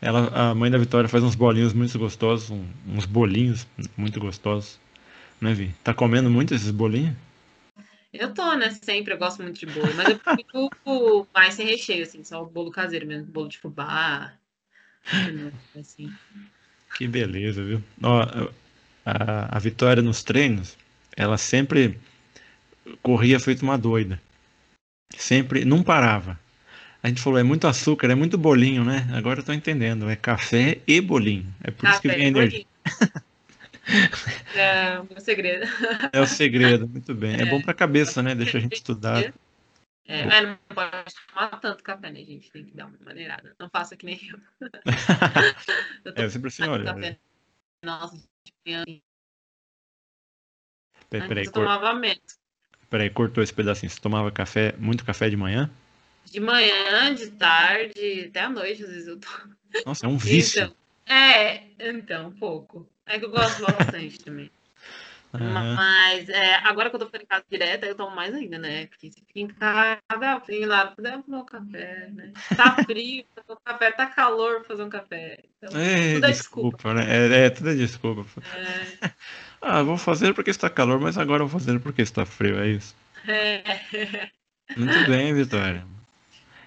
[0.00, 2.50] Ela, a mãe da Vitória faz uns bolinhos muito gostosos,
[2.86, 4.78] uns bolinhos muito gostosos.
[5.40, 5.74] Né, Vi?
[5.84, 7.14] Tá comendo muito esses bolinhos?
[8.14, 8.70] Eu tô, né?
[8.70, 12.46] Sempre, eu gosto muito de bolo, mas eu prefiro mais sem recheio, assim, só o
[12.46, 14.32] bolo caseiro mesmo, bolo de fubá,
[15.78, 16.12] assim.
[16.96, 17.82] Que beleza, viu?
[18.00, 18.22] Ó,
[19.04, 20.76] a, a Vitória nos treinos,
[21.16, 21.98] ela sempre
[23.02, 24.22] corria feito uma doida.
[25.16, 26.38] Sempre, não parava.
[27.02, 29.08] A gente falou, é muito açúcar, é muito bolinho, né?
[29.12, 31.52] Agora eu tô entendendo, é café e bolinho.
[31.62, 32.64] É por isso que Café vem energia.
[34.54, 35.66] É o segredo.
[36.12, 37.34] É o segredo, muito bem.
[37.40, 38.34] É bom pra cabeça, né?
[38.34, 39.32] Deixa a gente estudar.
[40.06, 42.50] É, é, não pode tomar tanto café, né, gente?
[42.50, 43.54] Tem que dar uma maneirada.
[43.58, 44.38] Não faça que nem eu.
[46.16, 46.84] Eu É, sempre assim, olha.
[46.84, 47.18] café.
[47.82, 48.16] Nossa,
[48.66, 49.02] de
[51.10, 52.38] Peraí, peraí, tomava menos.
[52.90, 53.90] peraí, cortou esse pedacinho.
[53.90, 55.70] Você tomava café, muito café de manhã?
[56.24, 59.28] De manhã, de tarde, até à noite, às vezes eu tô.
[59.86, 60.62] Nossa, é um vício.
[60.64, 62.88] Então, é, então, pouco.
[63.06, 64.50] É que eu gosto bastante também.
[65.34, 65.74] Aham.
[65.76, 68.86] Mas é, agora que eu tô ficando em casa direto, eu tomo mais ainda, né?
[68.86, 72.32] Porque se fica em casa, frio lá, tomar um café, né?
[72.56, 75.38] Tá frio, fazer um café, tá calor, fazer um café.
[75.58, 77.04] Então, É, tudo é desculpa, né?
[77.08, 78.24] É, é, tudo é desculpa.
[78.40, 79.08] É,
[79.60, 82.68] Ah, vou fazer porque está calor, mas agora eu vou fazer porque está frio, é
[82.68, 82.94] isso.
[83.26, 84.30] é.
[84.76, 85.84] Muito bem, Vitória.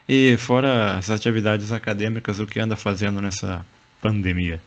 [0.07, 3.65] E fora as atividades acadêmicas, o que anda fazendo nessa
[4.11, 4.61] pandemia?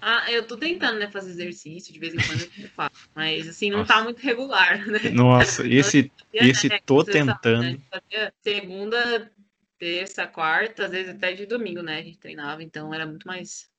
[0.00, 3.70] Ah, eu tô tentando, né, fazer exercício, de vez em quando eu faço, mas assim,
[3.70, 3.94] não Nossa.
[3.94, 4.98] tá muito regular, né?
[5.10, 8.32] Nossa, esse, esse né, tô você sabe, né, tentando.
[8.42, 9.32] segunda,
[9.78, 11.98] terça, quarta, às vezes até de domingo, né?
[11.98, 13.70] A gente treinava, então era muito mais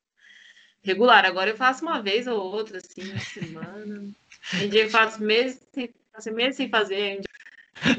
[0.82, 1.24] regular.
[1.24, 4.08] Agora eu faço uma vez ou outra, assim, na semana.
[4.50, 7.20] Tem dia que eu faço meses sem, faço meses sem fazer.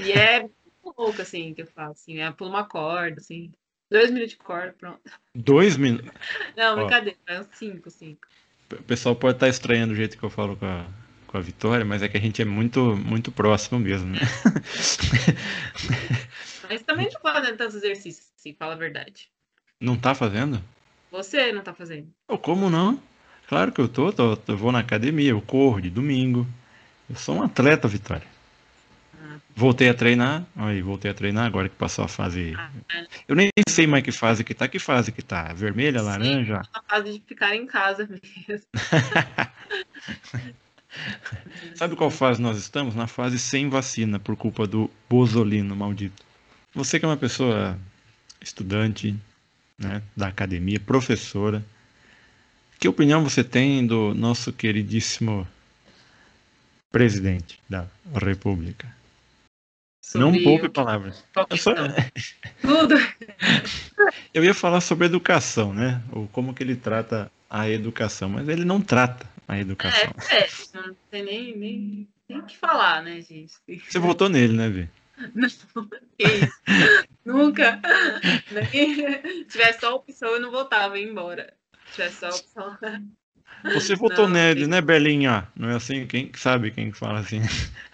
[0.03, 2.01] E é muito louco, assim, que eu faço.
[2.01, 3.51] Assim, é pulo uma corda, assim.
[3.89, 4.99] Dois minutos de corda, pronto.
[5.33, 6.11] Dois minutos.
[6.55, 6.75] Não, Ó.
[6.77, 8.27] brincadeira, é uns cinco, cinco.
[8.71, 10.85] O pessoal pode estar estranhando o jeito que eu falo com a,
[11.25, 14.19] com a Vitória, mas é que a gente é muito, muito próximo mesmo, né?
[16.69, 19.29] Mas também não fazendo tantos exercícios, assim, fala a verdade.
[19.79, 20.61] Não tá fazendo?
[21.09, 22.11] Você não tá fazendo.
[22.27, 23.01] Pô, como não?
[23.47, 26.45] Claro que eu tô, tô, eu vou na academia, eu corro de domingo.
[27.09, 28.27] Eu sou um atleta, Vitória.
[29.57, 32.55] Voltei a treinar, aí voltei a treinar agora que passou a fase.
[32.93, 33.07] é.
[33.27, 35.51] Eu nem sei mais que fase que tá, que fase que tá?
[35.51, 36.05] Vermelha, Sim.
[36.05, 36.61] laranja?
[36.71, 38.67] Na fase de ficar em casa mesmo.
[41.73, 42.93] Sabe qual fase nós estamos?
[42.93, 46.23] Na fase sem vacina, por culpa do bozolino maldito.
[46.75, 47.79] Você que é uma pessoa
[48.39, 49.15] estudante,
[49.75, 51.65] né, da academia, professora,
[52.79, 55.47] que opinião você tem do nosso queridíssimo
[56.91, 58.95] presidente da República?
[60.15, 61.23] Não o- palavras.
[61.49, 61.73] Eu, só-.
[62.61, 62.95] Tudo.
[64.33, 66.01] eu ia falar sobre educação, né?
[66.11, 70.13] Ou como que ele trata a educação, mas ele não trata a educação.
[70.29, 73.53] É, é, não tem nem, nem, nem o que falar, né, gente?
[73.89, 74.89] Você votou nele, né, Vi?
[77.25, 77.37] Não.
[77.47, 77.81] Nunca.
[78.71, 81.53] Se tivesse só a opção, eu não votava, ia embora.
[81.87, 82.77] Se tivesse só a opção.
[83.73, 85.47] Você votou Não, nele, né, Belinha?
[85.55, 86.05] Não é assim?
[86.05, 87.41] Quem sabe quem fala assim?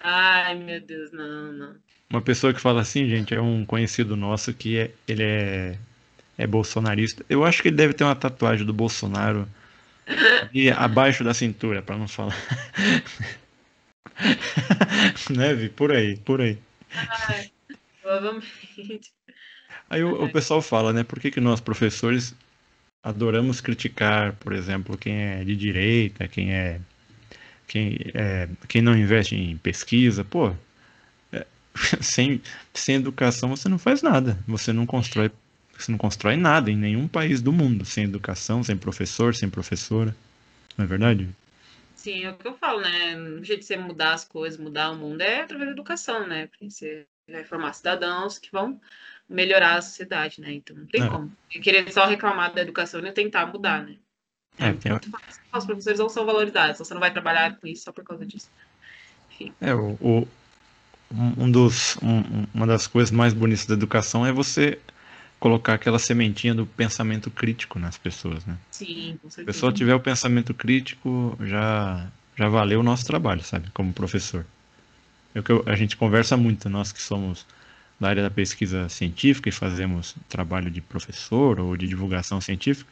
[0.00, 1.76] Ai, meu Deus, não, não.
[2.10, 5.78] Uma pessoa que fala assim, gente, é um conhecido nosso que é, ele é,
[6.38, 7.24] é bolsonarista.
[7.28, 9.48] Eu acho que ele deve ter uma tatuagem do Bolsonaro
[10.06, 12.36] ali abaixo da cintura, pra não falar.
[15.30, 15.68] né, Vi?
[15.68, 16.58] Por aí, por aí.
[18.00, 19.12] Provavelmente.
[19.88, 21.02] Aí o, o pessoal fala, né?
[21.04, 22.34] Por que, que nós, professores,
[23.02, 26.80] adoramos criticar, por exemplo, quem é de direita, quem é.
[27.66, 30.54] Quem, é, quem não investe em pesquisa, pô,
[32.00, 32.40] sem,
[32.72, 34.38] sem educação você não faz nada.
[34.46, 35.30] Você não constrói,
[35.76, 40.14] você não constrói nada em nenhum país do mundo, sem educação, sem professor, sem professora.
[40.76, 41.28] Não é verdade?
[41.94, 43.16] Sim, é o que eu falo, né?
[43.16, 46.46] O jeito de você mudar as coisas, mudar o mundo é através da educação, né?
[46.48, 48.78] Porque você vai formar cidadãos que vão
[49.28, 50.52] melhorar a sociedade, né?
[50.52, 51.08] Então não tem É.
[51.08, 51.32] como.
[51.48, 53.96] Querer só reclamar da educação e tentar mudar, né?
[54.58, 55.42] É, tem- muito fácil.
[55.56, 58.50] Os professores não são valorizados, você não vai trabalhar com isso só por causa disso.
[59.60, 60.28] É, o, o-
[61.38, 64.78] um dos, um- uma das coisas mais bonitas da educação é você
[65.38, 68.56] colocar aquela sementinha do pensamento crítico nas pessoas, né?
[68.70, 69.46] Sim, com Se a certeza.
[69.46, 73.68] pessoa tiver o pensamento crítico, já, já valeu o nosso trabalho, sabe?
[73.74, 74.44] Como professor.
[75.34, 77.46] É o que eu- a gente conversa muito, nós que somos
[78.00, 82.90] da área da pesquisa científica e fazemos trabalho de professor ou de divulgação científica,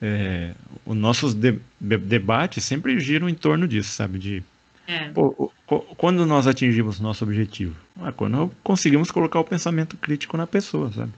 [0.00, 0.52] é,
[0.84, 4.18] os nossos de, de, debates sempre giram em torno disso, sabe?
[4.18, 4.42] De
[4.86, 5.10] é.
[5.10, 5.52] pô,
[5.96, 11.12] quando nós atingimos nosso objetivo, é quando conseguimos colocar o pensamento crítico na pessoa, sabe?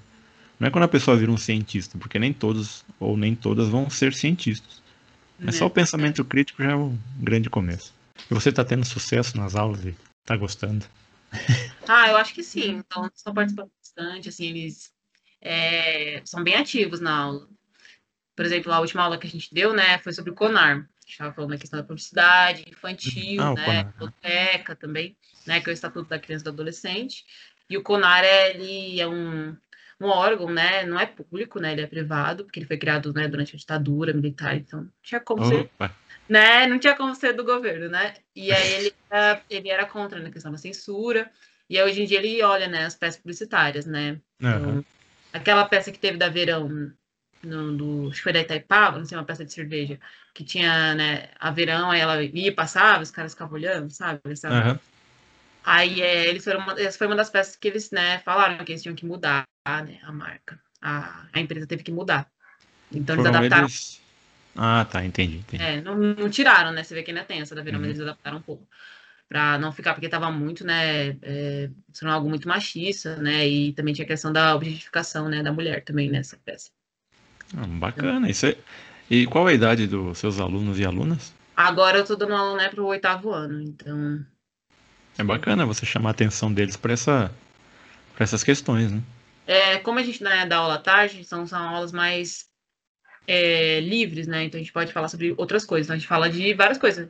[0.59, 3.91] Não é quando a pessoa vira um cientista, porque nem todos ou nem todas vão
[3.91, 4.83] ser cientistas.
[5.39, 7.93] Mas é só o pensamento crítico já é um grande começo.
[8.31, 10.85] E você está tendo sucesso nas aulas e está gostando?
[11.87, 12.77] Ah, eu acho que sim.
[12.77, 14.91] Então, estão participando bastante, assim, eles
[15.39, 17.47] é, são bem ativos na aula.
[18.35, 20.89] Por exemplo, a última aula que a gente deu, né, foi sobre o CONAR.
[21.07, 25.75] Estava falando da questão da publicidade infantil, ah, né, biblioteca também, né, que é o
[25.75, 27.25] Estatuto da Criança e do Adolescente.
[27.69, 29.57] E o CONAR, ele é um,
[30.01, 33.29] um órgão, né, não é público, né, ele é privado, porque ele foi criado, né,
[33.29, 35.71] durante a ditadura militar, então tinha como ser
[36.29, 36.67] né?
[36.67, 38.15] Não tinha como ser do governo, né?
[38.35, 41.31] E aí ele, era, ele era contra na questão da censura.
[41.69, 44.21] E aí, hoje em dia ele olha, né, as peças publicitárias, né?
[44.41, 44.85] Uhum.
[45.33, 46.93] Aquela peça que teve da Verão,
[47.43, 49.99] no, do, acho que foi da Itaipava, não sei, uma peça de cerveja,
[50.35, 54.21] que tinha, né, a Verão, aí ela ia passava, os caras ficavam olhando, sabe?
[54.27, 54.79] Uhum.
[55.65, 58.83] Aí é, eles foram essa foi uma das peças que eles, né, falaram que eles
[58.83, 60.61] tinham que mudar, né, a marca.
[60.83, 62.29] A, a empresa teve que mudar.
[62.93, 63.65] Então Foram eles adaptaram.
[63.67, 64.05] Eles
[64.57, 65.39] ah, tá, entendi.
[65.39, 65.63] entendi.
[65.63, 66.85] É, não, não, tiraram, né?
[66.85, 67.87] Você vê que ainda tem essa da Verão, uhum.
[67.87, 68.67] mas eles adaptaram um pouco.
[69.29, 71.17] Pra não ficar, porque tava muito, né?
[71.23, 73.47] É, sendo algo muito machista, né?
[73.47, 75.43] E também tinha a questão da objetificação, né?
[75.43, 76.71] Da mulher também nessa peça.
[77.57, 78.31] Ah, bacana.
[78.31, 78.57] Isso é...
[79.11, 81.33] E qual a idade dos seus alunos e alunas?
[81.57, 84.25] Agora eu tô dando aula, né, pro oitavo ano, então.
[85.17, 87.31] É bacana você chamar a atenção deles para essa,
[88.15, 89.03] pra essas questões, né?
[89.47, 92.47] É, como a gente né, dá aula à tarde, são, são aulas mais
[93.27, 94.45] é, livres, né?
[94.45, 95.87] Então a gente pode falar sobre outras coisas.
[95.87, 97.09] Então a gente fala de várias coisas.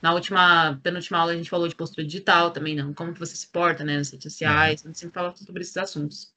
[0.00, 2.92] Na última, penúltima aula a gente falou de postura digital também, não?
[2.92, 4.82] Como que você se porta, né, nas redes sociais.
[4.84, 6.32] A gente sempre fala sobre esses assuntos.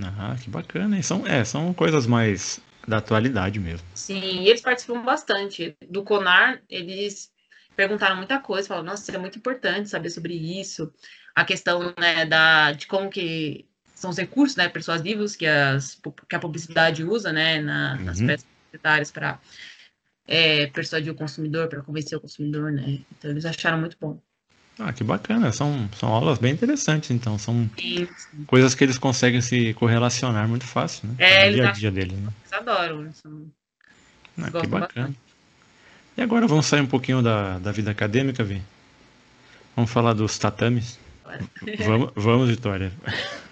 [0.00, 0.98] Ah, que bacana.
[0.98, 3.86] E são, é, são coisas mais da atualidade mesmo.
[3.94, 5.76] Sim, e eles participam bastante.
[5.88, 7.30] Do CONAR, eles
[7.76, 10.92] perguntaram muita coisa, falaram, nossa, é muito importante saber sobre isso.
[11.34, 16.36] A questão, né, da, de como que são os recursos né, persuasivos que, as, que
[16.36, 18.26] a publicidade usa né, na, nas uhum.
[18.26, 19.40] peças publicitárias para
[20.26, 22.72] é, persuadir o consumidor, para convencer o consumidor.
[22.72, 23.00] Né?
[23.12, 24.20] Então, eles acharam muito bom.
[24.78, 25.52] Ah, que bacana.
[25.52, 27.38] São, são aulas bem interessantes, então.
[27.38, 28.44] São sim, sim.
[28.46, 31.14] coisas que eles conseguem se correlacionar muito fácil, né?
[31.18, 32.32] É, no dia a dia deles, né?
[32.42, 33.02] Eles adoram.
[33.02, 33.10] Né?
[33.14, 33.46] São...
[34.38, 35.08] Ah, que bacana.
[35.08, 35.18] Bastante.
[36.16, 38.62] E agora vamos sair um pouquinho da, da vida acadêmica, Vi?
[39.74, 40.98] Vamos falar dos tatames?
[41.86, 42.92] Vamos, vamos Vitória.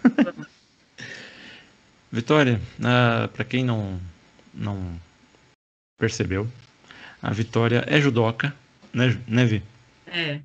[2.13, 3.99] Vitória, uh, para quem não,
[4.53, 5.01] não
[5.97, 6.47] percebeu,
[7.23, 8.55] a Vitória é judoca,
[8.93, 9.63] né, né Vi?
[10.09, 10.41] É.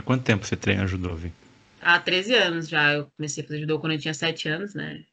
[0.00, 1.30] Há quanto tempo você treina judô, Vi?
[1.82, 2.94] Há 13 anos já.
[2.94, 5.04] Eu comecei a fazer judô quando eu tinha 7 anos, né?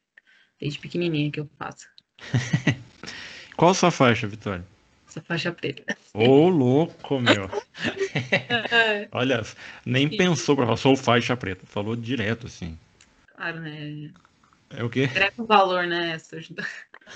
[0.58, 1.86] Desde pequenininha que eu faço.
[3.54, 4.64] Qual a sua faixa, Vitória?
[5.06, 5.94] Essa faixa preta.
[6.14, 7.50] Ô, oh, louco, meu.
[9.12, 9.42] Olha,
[9.84, 11.66] nem pensou para falar, sou faixa preta.
[11.66, 12.78] Falou direto, assim.
[13.36, 14.10] Claro, né?
[14.70, 15.06] É o quê?
[15.06, 16.16] Direto valor, né?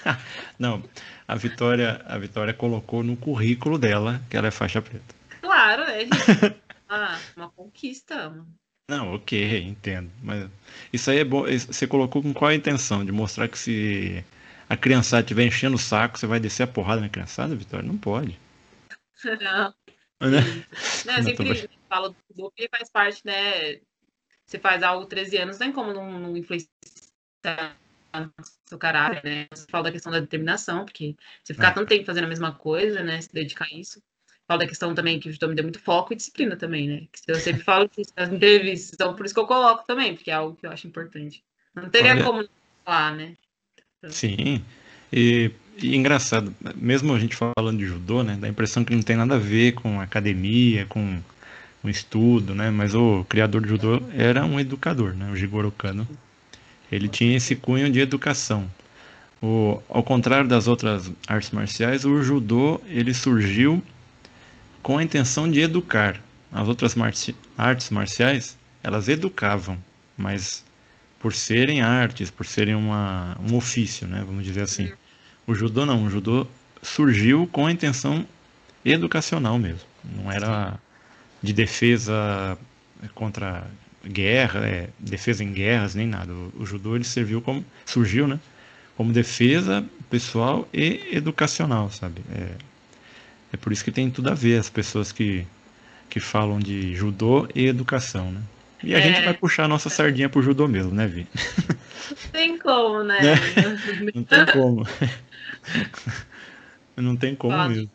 [0.58, 0.84] Não,
[1.26, 5.22] a Vitória, a Vitória colocou no currículo dela que ela é faixa preta.
[5.40, 6.61] Claro, é, gente.
[7.62, 8.44] Conquista.
[8.90, 10.10] Não, ok, entendo.
[10.22, 10.50] Mas
[10.92, 11.44] isso aí é bom.
[11.44, 13.04] Você colocou com qual a intenção?
[13.04, 14.24] De mostrar que se
[14.68, 17.86] a criançada estiver enchendo o saco, você vai descer a porrada na criançada, Vitória?
[17.86, 18.38] Não pode.
[19.24, 19.74] Não.
[20.20, 20.40] Né?
[21.06, 21.74] Não, eu sempre tô...
[21.88, 23.80] falo do porque faz parte, né?
[24.46, 26.68] Você faz algo 13 anos, nem como não, não influenciar
[28.68, 29.48] seu caráter, né?
[29.52, 31.74] Você fala da questão da determinação, porque você ficar é.
[31.74, 33.20] tanto tempo fazendo a mesma coisa, né?
[33.20, 34.02] Se dedicar a isso.
[34.46, 37.02] Falo da questão também que o judô me deu muito foco e disciplina também, né?
[37.12, 40.34] Que eu sempre falo nas entrevistas, então por isso que eu coloco também, porque é
[40.34, 41.42] algo que eu acho importante.
[41.74, 42.24] Não teria Olha...
[42.24, 42.48] como
[42.84, 43.34] falar, né?
[44.08, 44.62] Sim.
[45.12, 45.50] E,
[45.80, 49.16] e, engraçado, mesmo a gente falando de judô, né, dá a impressão que não tem
[49.16, 51.20] nada a ver com academia, com
[51.84, 56.06] um estudo, né, mas o criador de judô era um educador, né, o Jigoro Kano.
[56.90, 58.70] Ele tinha esse cunho de educação.
[59.42, 63.82] O, ao contrário das outras artes marciais, o judô ele surgiu
[64.82, 66.20] com a intenção de educar.
[66.50, 69.78] As outras marci artes marciais, elas educavam,
[70.16, 70.64] mas
[71.18, 74.22] por serem artes, por serem uma, um ofício, né?
[74.26, 74.92] Vamos dizer assim.
[75.46, 76.46] O judô não, o judô
[76.82, 78.26] surgiu com a intenção
[78.84, 79.86] educacional mesmo.
[80.04, 80.78] Não era
[81.42, 82.58] de defesa
[83.14, 83.66] contra
[84.04, 86.32] guerra, é, defesa em guerras, nem nada.
[86.32, 88.38] O, o, judô ele serviu como surgiu, né?
[88.96, 92.22] Como defesa pessoal e educacional, sabe?
[92.34, 92.48] É,
[93.52, 95.46] é por isso que tem tudo a ver as pessoas que
[96.08, 98.42] que falam de judô e educação, né?
[98.84, 99.02] E a é...
[99.02, 101.26] gente vai puxar a nossa sardinha pro judô mesmo, né, Vi?
[102.10, 103.18] Não tem como, né?
[103.18, 103.34] É.
[104.14, 104.86] Não tem como.
[106.96, 107.90] Não tem como mesmo.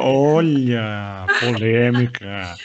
[0.00, 2.56] Olha, polêmica.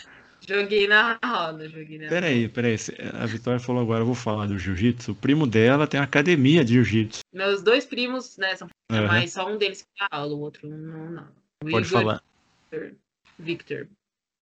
[0.47, 2.75] Joguei na roda, joguei na Peraí, peraí.
[3.13, 5.11] A Vitória falou agora, eu vou falar do jiu-jitsu.
[5.11, 7.21] O primo dela tem uma academia de jiu-jitsu.
[7.33, 9.07] Meus dois primos, né, são uhum.
[9.07, 11.27] mas só um deles que dá aula, o outro não, não.
[11.63, 12.23] O Pode Igor falar.
[12.71, 12.95] Victor.
[13.39, 13.87] Victor.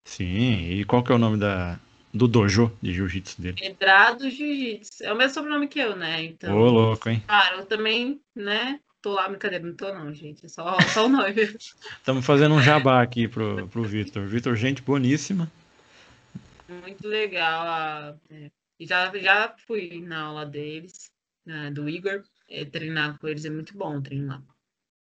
[0.07, 1.79] Sim, e qual que é o nome da,
[2.13, 3.57] do dojo de jiu-jitsu dele?
[3.61, 5.05] Medrado Jiu-Jitsu.
[5.05, 6.25] É o mesmo sobrenome que eu, né?
[6.25, 7.23] Então, Ô, louco, hein?
[7.27, 8.81] Cara, eu também, né?
[9.03, 10.45] Tô lá, brincadeira, não tô não, gente.
[10.45, 11.35] É só, só o nome.
[11.99, 14.27] Estamos fazendo um jabá aqui pro, pro Vitor.
[14.27, 15.51] Vitor, gente boníssima.
[16.71, 18.19] Muito legal.
[18.31, 18.51] É,
[18.81, 21.11] já, já fui na aula deles,
[21.45, 22.23] né, do Igor.
[22.49, 24.43] É, treinar com eles é muito bom treinar.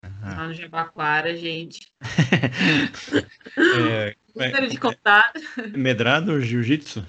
[0.04, 0.10] Uhum.
[0.22, 1.92] Lá no Jabaquara, gente.
[3.90, 5.32] é, Gostaria de contar.
[5.74, 7.04] Medrado Jiu-Jitsu?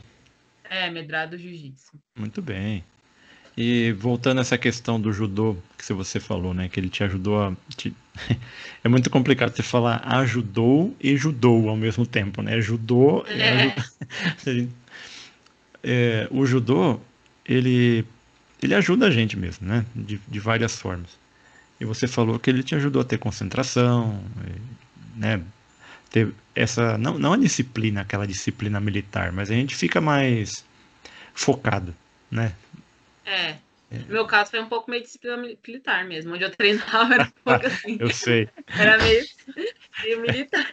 [0.63, 1.99] É, Medrado Jiu-Jitsu.
[2.17, 2.83] Muito bem.
[3.55, 6.69] E voltando a essa questão do judô que você falou, né?
[6.69, 7.55] Que ele te ajudou a.
[7.75, 7.93] Te...
[8.83, 12.59] é muito complicado você falar ajudou e judô ao mesmo tempo, né?
[12.61, 13.75] Judô é.
[15.83, 16.99] é, o judô,
[17.45, 18.05] ele,
[18.61, 19.85] ele ajuda a gente mesmo, né?
[19.95, 21.17] De, de várias formas.
[21.79, 24.23] E você falou que ele te ajudou a ter concentração,
[25.15, 25.41] né?
[26.09, 26.97] Ter essa.
[26.97, 30.65] Não, não a disciplina, aquela disciplina militar, mas a gente fica mais
[31.33, 31.93] focado,
[32.31, 32.53] né?
[33.25, 33.57] É.
[33.89, 33.99] É.
[33.99, 37.31] No meu caso foi um pouco meio disciplina militar mesmo, onde eu treinava era um
[37.43, 37.97] pouco assim.
[37.99, 38.49] eu sei.
[38.67, 39.25] Era meio,
[40.03, 40.71] meio militar.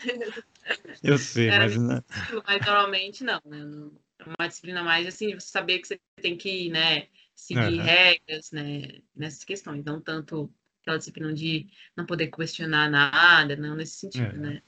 [1.03, 2.05] Eu sei, era mas, não...
[2.47, 3.91] mas normalmente não, né?
[4.19, 7.85] É uma disciplina mais assim, você saber que você tem que, né, seguir uhum.
[7.85, 10.51] regras, né, nessas questões, não tanto
[10.81, 14.39] aquela disciplina de não poder questionar nada, não nesse sentido, é.
[14.39, 14.63] né?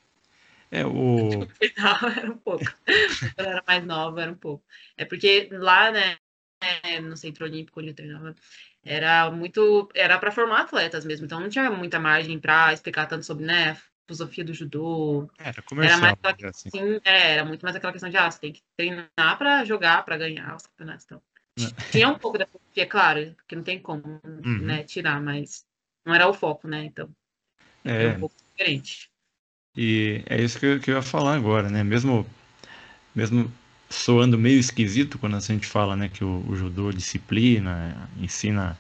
[0.71, 1.31] É, o.
[2.19, 2.65] Era um pouco.
[2.65, 4.65] Quando eu era mais nova, era um pouco.
[4.97, 6.19] É porque lá, né,
[6.61, 8.35] é, no Centro Olímpico onde eu treinava,
[8.85, 13.25] era muito, era para formar atletas mesmo, então não tinha muita margem para explicar tanto
[13.25, 13.77] sobre, né,
[14.07, 15.29] filosofia do judô.
[15.39, 15.99] Era comercial.
[15.99, 16.69] Era, mais assim.
[16.69, 20.05] assim, é, era muito mais aquela questão de, ah, você tem que treinar para jogar,
[20.05, 21.05] para ganhar os campeonatos.
[21.05, 21.21] Então,
[21.59, 21.91] é.
[21.91, 24.59] tinha um pouco da filosofia, claro, que não tem como, uhum.
[24.63, 25.67] né, tirar, mas
[26.05, 27.11] não era o foco, né, então,
[27.85, 29.11] é um pouco diferente.
[29.77, 32.25] E é isso que eu, que eu ia falar agora, né, mesmo,
[33.15, 33.53] mesmo
[33.89, 38.79] soando meio esquisito quando a gente fala né, que o, o judô disciplina, ensina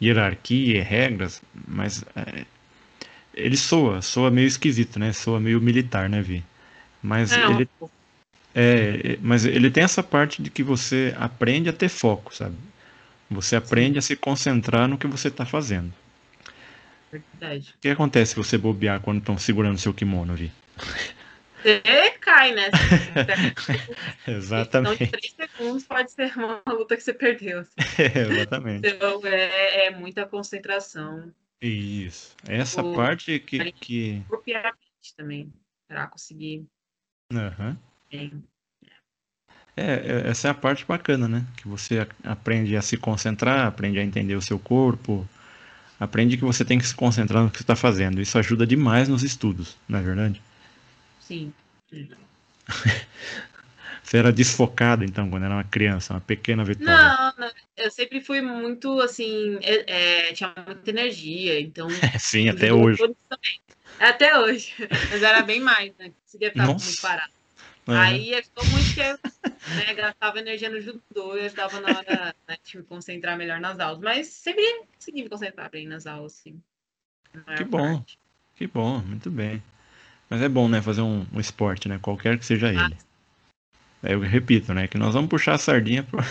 [0.00, 2.44] hierarquia e regras, mas é,
[3.34, 5.12] ele soa, soa meio esquisito, né?
[5.12, 6.42] Soa meio militar, né, Vi?
[7.02, 7.68] Mas é, ele
[8.54, 12.54] é, mas ele tem essa parte de que você aprende a ter foco, sabe?
[13.28, 15.92] Você aprende a se concentrar no que você está fazendo.
[17.10, 17.74] Verdade.
[17.76, 20.52] O que acontece se você bobear quando estão segurando seu kimono, Vi?
[21.64, 22.68] Você cai, né?
[24.28, 25.02] exatamente.
[25.02, 27.60] Então, em três segundos pode ser uma luta que você perdeu.
[27.60, 27.72] Assim.
[27.98, 28.86] É, exatamente.
[28.86, 31.32] Então, é, é, muita concentração.
[31.62, 32.36] Isso.
[32.46, 33.72] Essa o, parte que.
[33.72, 34.22] que...
[35.16, 35.50] também,
[35.88, 36.66] para conseguir.
[37.32, 37.76] Uhum.
[39.74, 41.46] É, essa é a parte bacana, né?
[41.56, 45.26] Que você aprende a se concentrar, aprende a entender o seu corpo,
[45.98, 48.20] aprende que você tem que se concentrar no que você está fazendo.
[48.20, 50.42] Isso ajuda demais nos estudos, não é verdade?
[51.24, 51.52] Sim.
[54.02, 56.94] Você era desfocado, então, quando era uma criança, uma pequena Vitória?
[56.94, 61.88] Não, não eu sempre fui muito, assim, é, é, tinha muita energia, então...
[62.20, 63.02] Sim, até hoje.
[63.98, 64.74] Até hoje,
[65.10, 66.12] mas era bem mais, né?
[66.22, 66.84] Conseguia ficar Nossa.
[66.84, 67.32] muito parado.
[67.86, 69.18] Aí ajudou muito que eu
[69.76, 73.78] né, gastava energia no judô e ajudava na hora né, de me concentrar melhor nas
[73.78, 74.00] aulas.
[74.00, 74.62] Mas sempre
[74.94, 76.62] consegui me concentrar bem nas aulas, sim.
[77.56, 78.18] Que bom, parte.
[78.54, 79.62] que bom, muito bem.
[80.34, 81.96] Mas é bom, né, fazer um, um esporte, né?
[82.02, 82.80] Qualquer que seja ele.
[82.80, 82.90] Ah.
[84.02, 84.88] Eu repito, né?
[84.88, 86.18] Que nós vamos puxar a sardinha pro.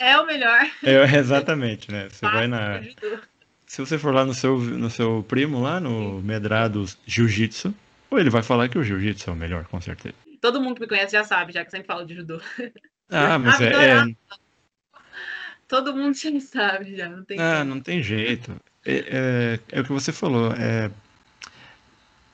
[0.00, 0.68] é o melhor.
[0.82, 2.08] É, exatamente, né?
[2.10, 2.82] Você vai na.
[3.64, 7.72] Se você for lá no seu, no seu primo, lá no Medrado Jiu-Jitsu,
[8.10, 10.16] ou ele vai falar que o Jiu-Jitsu é o melhor, com certeza.
[10.40, 12.40] Todo mundo que me conhece já sabe, já que sempre falo de judô.
[13.08, 14.04] Ah, mas é, é,
[15.68, 17.08] Todo mundo já sabe, já.
[17.08, 18.56] Não tem ah, não tem jeito.
[18.84, 20.52] É, é, é, o que você falou.
[20.54, 20.90] É,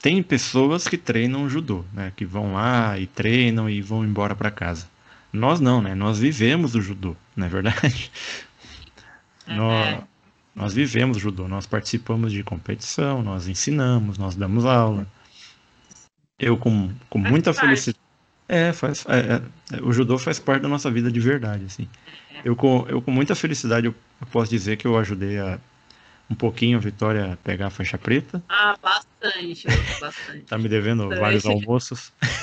[0.04, 2.12] tem pessoas que treinam judô, né?
[2.14, 4.86] Que vão lá e treinam e vão embora para casa.
[5.32, 5.94] Nós não, né?
[5.94, 8.12] Nós vivemos o judô, não é verdade?
[9.46, 9.56] É.
[9.56, 10.04] Nós,
[10.54, 15.06] nós vivemos o judô, nós participamos de competição, nós ensinamos, nós damos aula.
[16.38, 17.98] Eu com, com muita felicidade.
[18.46, 19.42] É, faz, é,
[19.74, 21.88] é, o judô faz parte da nossa vida de verdade, assim.
[22.34, 22.42] É.
[22.44, 25.58] Eu com, eu com muita felicidade eu, eu posso dizer que eu ajudei a
[26.30, 28.42] um pouquinho a Vitória pegar a faixa preta.
[28.48, 29.68] Ah, bastante,
[30.00, 30.44] bastante.
[30.46, 31.20] tá me devendo bastante.
[31.20, 32.12] vários almoços.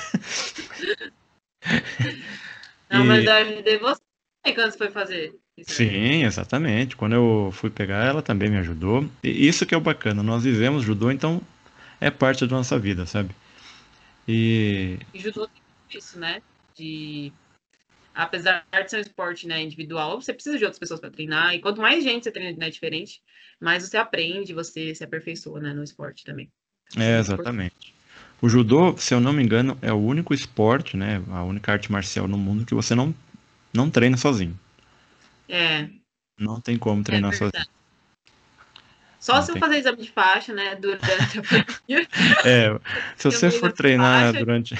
[2.89, 4.01] Não, E- mas eu ajudei você
[4.53, 5.33] quando você foi fazer.
[5.63, 6.95] Sim, exatamente.
[6.95, 9.05] Quando eu fui pegar, ela também me ajudou.
[9.23, 11.41] E isso que é o bacana, nós vivemos judô, então
[11.99, 13.29] é parte da nossa vida, sabe?
[14.27, 16.41] E E judô tem isso, né?
[16.75, 17.33] De
[18.13, 21.53] apesar de ser um esporte né, individual, você precisa de outras pessoas para treinar.
[21.55, 23.21] E quanto mais gente você treina né, diferente,
[23.59, 26.51] mais você aprende, você se aperfeiçoa né, no esporte também.
[26.97, 27.93] é exatamente.
[28.41, 31.91] O judô, se eu não me engano, é o único esporte, né, a única arte
[31.91, 33.13] marcial no mundo que você não
[33.73, 34.57] não treina sozinho.
[35.47, 35.89] É,
[36.39, 37.65] Não tem como treinar é sozinho.
[39.19, 39.61] Só Não se eu tem.
[39.61, 42.07] fazer exame de faixa, né, durante a pandemia,
[42.45, 42.79] É,
[43.17, 44.39] se Eu você for na treinar faixa.
[44.39, 44.75] durante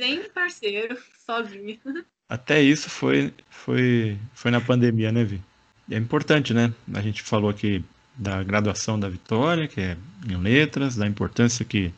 [0.00, 0.96] sem parceiro,
[1.26, 1.80] sozinha.
[2.28, 5.40] Até isso foi, foi, foi na pandemia, né, Vi?
[5.90, 6.72] É importante, né?
[6.92, 7.84] A gente falou aqui
[8.16, 9.96] da graduação da Vitória, que é
[10.28, 11.92] em letras, da importância que,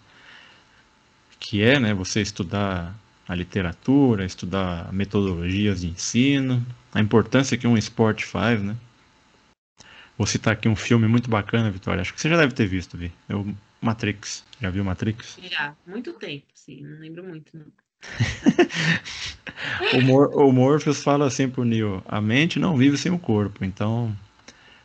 [1.39, 2.95] que é, né, você estudar
[3.29, 8.77] a literatura, estudar metodologias de ensino, a importância que um esporte faz, né?
[10.17, 12.01] Vou citar aqui um filme muito bacana, Vitória.
[12.01, 13.13] Acho que você já deve ter visto, Vi.
[13.29, 14.45] É o Matrix.
[14.61, 15.39] Já viu Matrix?
[15.43, 17.67] Já, muito tempo, sim, não lembro muito, não.
[19.95, 23.65] O, Mor o Morpheus fala assim pro Neo, a mente não vive sem o corpo,
[23.65, 24.15] então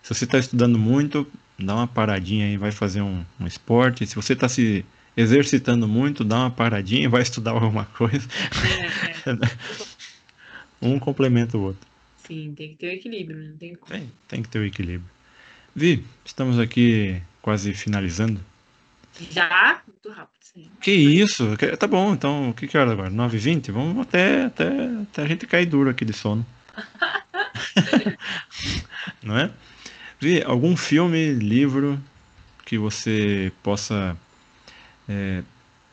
[0.01, 1.27] se você está estudando muito,
[1.59, 4.85] dá uma paradinha aí, vai fazer um, um esporte, se você está se
[5.15, 8.27] exercitando muito, dá uma paradinha e vai estudar alguma coisa,
[8.63, 9.37] É, é,
[10.81, 11.87] um complementa o outro.
[12.15, 13.49] sim, tem que ter o equilíbrio, né?
[13.49, 13.91] não tem como.
[13.91, 15.09] Tem, tem que ter o equilíbrio.
[15.75, 18.43] Vi, estamos aqui quase finalizando.
[19.19, 19.81] Já?
[19.87, 20.71] Muito rápido, sim.
[20.81, 21.55] Que isso?
[21.77, 23.09] Tá bom, então o que que é hora agora?
[23.09, 23.71] 9h20?
[23.71, 24.67] Vamos até, até,
[25.01, 26.45] até a gente cair duro aqui de sono.
[29.21, 29.51] Não é?
[30.19, 32.01] Vi, algum filme, livro
[32.65, 34.17] que você possa
[35.07, 35.43] é,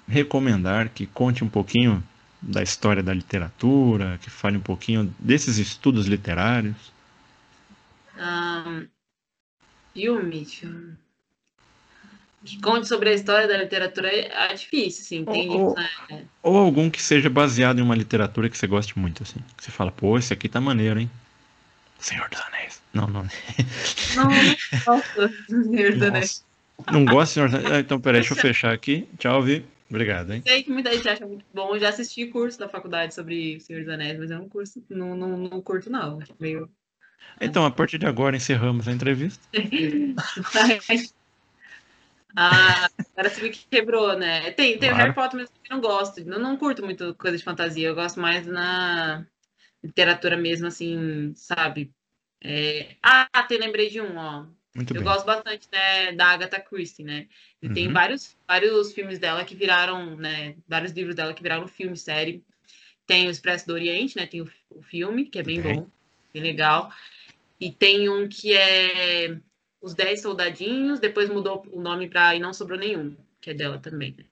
[0.06, 2.02] recomendar, que conte um pouquinho
[2.40, 6.92] da história da literatura, que fale um pouquinho desses estudos literários?
[8.16, 8.86] Ahn,
[9.92, 10.96] filme, filme.
[12.44, 15.24] Que conte sobre a história da literatura é difícil, sim.
[15.24, 15.52] Tem oh.
[15.52, 15.74] livros,
[16.08, 16.24] né?
[16.42, 19.40] Ou algum que seja baseado em uma literatura que você goste muito, assim.
[19.56, 21.10] Que você fala, pô, esse aqui tá maneiro, hein?
[21.98, 22.80] Senhor dos Anéis.
[22.94, 23.26] Não, não.
[24.14, 24.30] Não,
[24.86, 26.44] nossa, Senhor dos Anéis.
[26.92, 27.72] Não gosta, Senhor dos Anéis?
[27.72, 29.08] Ah, Então, peraí, deixa eu fechar aqui.
[29.18, 29.64] Tchau, Vi.
[29.90, 30.42] Obrigado, hein?
[30.46, 31.74] Sei que muita gente acha muito bom.
[31.74, 34.82] Eu já assisti curso da faculdade sobre o Senhor dos Anéis, mas é um curso,
[34.88, 36.20] não, não, não curto, não.
[36.38, 36.70] Meio.
[37.40, 39.42] Então, a partir de agora, encerramos a entrevista.
[42.36, 44.50] ah, agora você que quebrou, né?
[44.52, 44.96] Tem, tem o Claro.
[44.96, 46.20] Harry Potter mesmo que eu não gosto.
[46.20, 47.88] Eu não curto muito coisa de fantasia.
[47.88, 49.26] Eu gosto mais na
[49.82, 51.92] literatura mesmo, assim, sabe?
[52.42, 52.96] É...
[53.02, 54.46] Ah, tem, lembrei de um, ó.
[54.74, 55.04] Muito Eu bem.
[55.04, 57.28] gosto bastante né, da Agatha Christie, né?
[57.62, 57.92] E tem Uhum.
[57.92, 60.56] vários, vários filmes dela que viraram, né?
[60.68, 62.44] Vários livros dela que viraram filme, série.
[63.06, 64.26] Tem o Expresso do Oriente, né?
[64.26, 65.74] Tem o, o filme, que é bem Bem.
[65.74, 65.90] bom,
[66.32, 66.92] bem legal.
[67.60, 69.38] E tem um que é
[69.88, 73.78] Os Dez Soldadinhos, depois mudou o nome para E Não Sobrou Nenhum, que é dela
[73.78, 74.14] também.
[74.18, 74.24] né?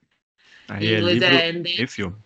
[0.68, 2.16] Aí Em é inglês livro é And Then- e filme.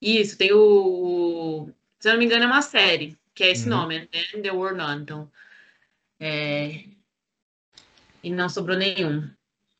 [0.00, 1.70] Isso, tem o.
[2.00, 3.76] Se eu não me engano, é uma série, que é esse Uhum.
[3.76, 5.02] nome, And Then There Were None.
[5.02, 5.30] Então.
[6.18, 6.84] É...
[8.22, 9.28] E não sobrou nenhum.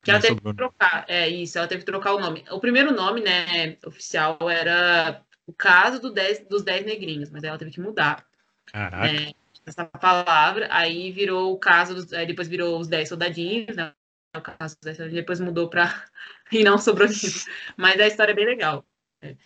[0.02, 0.52] Que ela teve sobrou.
[0.52, 1.04] que trocar.
[1.08, 2.44] É isso, ela teve que trocar o nome.
[2.50, 7.56] O primeiro nome, né, oficial era O Caso do dez, dos Dez Negrinhos, mas ela
[7.58, 8.26] teve que mudar
[8.66, 9.10] Caraca.
[9.12, 9.32] né,
[9.68, 10.68] essa palavra.
[10.70, 12.06] Aí virou o caso dos.
[12.06, 13.92] Depois virou os Dez Soldadinhos, né?
[14.36, 16.04] O caso dos Dez Soldadinhos, depois mudou para.
[16.50, 17.44] E não sobrou nenhum.
[17.76, 18.82] Mas a história é bem legal.
[19.20, 19.36] É,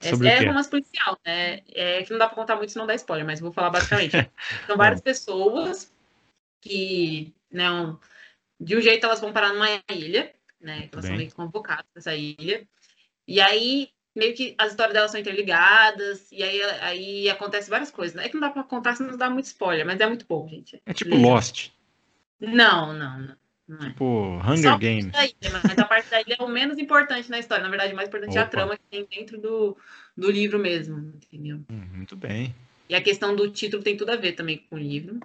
[0.00, 1.60] é romance policial, né?
[1.68, 4.12] É que não dá pra contar muito, senão dá spoiler, mas vou falar basicamente.
[4.66, 5.94] São várias pessoas
[6.62, 8.00] que, não,
[8.58, 10.88] de um jeito elas vão parar numa ilha, né?
[10.90, 11.08] Elas bem.
[11.10, 12.66] são meio que convocadas nessa ilha.
[13.26, 18.14] E aí, meio que as histórias delas são interligadas, e aí, aí acontece várias coisas.
[18.14, 18.26] Né?
[18.26, 20.80] É que não dá pra contar, senão dá muito spoiler, mas é muito bom, gente.
[20.86, 21.32] É tipo Legal.
[21.32, 21.70] Lost.
[22.40, 23.36] Não, não, não.
[23.68, 23.88] não é.
[23.90, 25.06] Tipo Hunger Só a Games.
[25.06, 27.62] da ilha, mas a parte da ilha é o menos importante na história.
[27.62, 28.50] Na verdade, o mais importante é a Opa.
[28.50, 29.76] trama que tem dentro do,
[30.16, 31.60] do livro mesmo, entendeu?
[31.70, 32.54] Hum, muito bem.
[32.88, 35.18] E a questão do título tem tudo a ver também com o livro.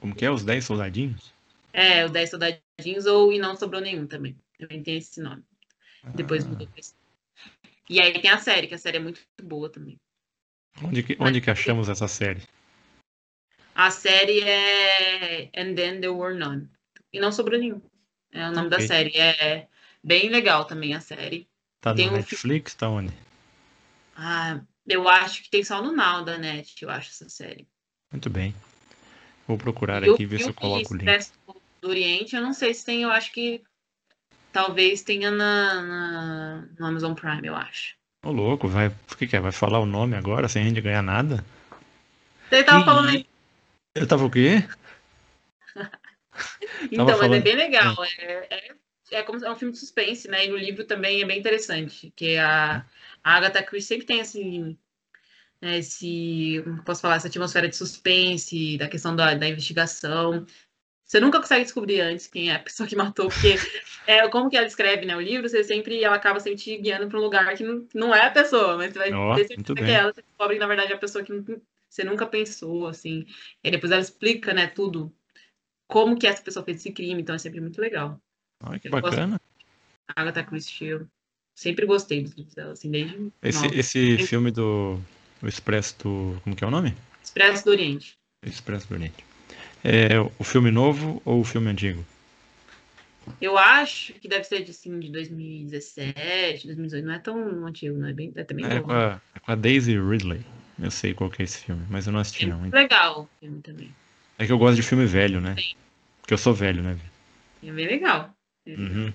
[0.00, 0.30] Como que é?
[0.30, 1.32] Os 10 soldadinhos?
[1.72, 4.36] É, o 10 Soldadinhos ou E Não Sobrou Nenhum também.
[4.58, 5.42] Também tem esse nome.
[6.14, 6.94] Depois Ah, mudou pra esse.
[7.88, 9.96] E aí tem a série, que a série é muito boa também.
[10.82, 12.42] onde, que, onde que achamos essa série?
[13.74, 16.70] A série é And Then There Were None.
[17.12, 17.82] E Não Sobrou Nenhum.
[18.32, 18.86] É o nome da Ok.
[18.86, 19.16] série.
[19.16, 19.68] É
[20.02, 21.48] bem legal também a série.
[21.80, 22.74] Tá Tem no um Netflix?
[22.74, 23.12] Tá onde?
[24.16, 27.68] Ah, eu acho que tem só no Now da Net, eu acho, essa série.
[28.12, 28.54] Muito bem.
[29.46, 31.30] Vou procurar E aqui ver se eu filme coloco o link.
[31.82, 33.62] Do Oriente, eu não sei se tem, eu acho que
[34.54, 37.96] talvez tenha na, na- no Amazon Prime, eu acho.
[38.24, 38.88] Ô, louco, vai.
[38.88, 39.40] O que, que é?
[39.40, 41.44] Vai falar o nome agora sem a gente ganhar nada?
[42.50, 43.26] Você tava Ih, falando aí.
[43.94, 44.64] Eu tava o quê?
[46.90, 47.94] Então, mas é bem legal.
[48.18, 48.74] É, é,
[49.18, 50.46] é como é um filme de suspense, né?
[50.46, 52.12] E no livro também é bem interessante.
[52.16, 52.78] Que a,
[53.22, 54.78] a Agatha Christie sempre tem
[55.60, 57.16] né, esse como posso falar?
[57.16, 60.46] Essa atmosfera de suspense, da questão da, da investigação.
[61.04, 63.54] Você nunca consegue descobrir antes quem é a pessoa que matou, porque
[64.06, 67.08] é, como que ela escreve né, o livro, você sempre, ela acaba sempre te guiando
[67.08, 69.74] para um lugar que não, não é a pessoa, mas você vai Ó, ter certeza
[69.74, 71.32] que é ela, você descobre que na verdade é a pessoa que
[71.88, 73.26] você nunca pensou, assim.
[73.62, 75.14] E depois ela explica, né, tudo,
[75.86, 78.18] como que essa pessoa fez esse crime, então é sempre muito legal.
[78.62, 79.40] Olha que Eu gosto- bacana.
[80.16, 81.00] A Agatha Christie,
[81.54, 83.74] sempre gostei dos livros dela, assim, desde Esse, nova.
[83.76, 84.98] esse filme do
[85.42, 86.40] o Expresso do.
[86.42, 86.94] Como que é o nome?
[87.22, 88.18] Expresso do Oriente.
[88.42, 89.24] Expresso do Oriente.
[89.82, 92.04] É o filme novo ou o filme antigo?
[93.40, 98.08] Eu acho que deve ser de, assim, de 2017, 2018, não é tão antigo, não
[98.08, 98.84] é bem, é também É novo.
[98.84, 100.40] com a, é com a Daisy Ridley.
[100.82, 102.58] Eu sei qual que é esse filme, mas eu não assisti É não.
[102.58, 103.94] muito legal o filme também.
[104.38, 105.54] É que eu gosto de filme velho, né?
[105.58, 105.74] Sim.
[106.20, 106.96] Porque eu sou velho, né?
[107.62, 108.34] É bem legal.
[108.66, 109.12] Uhum.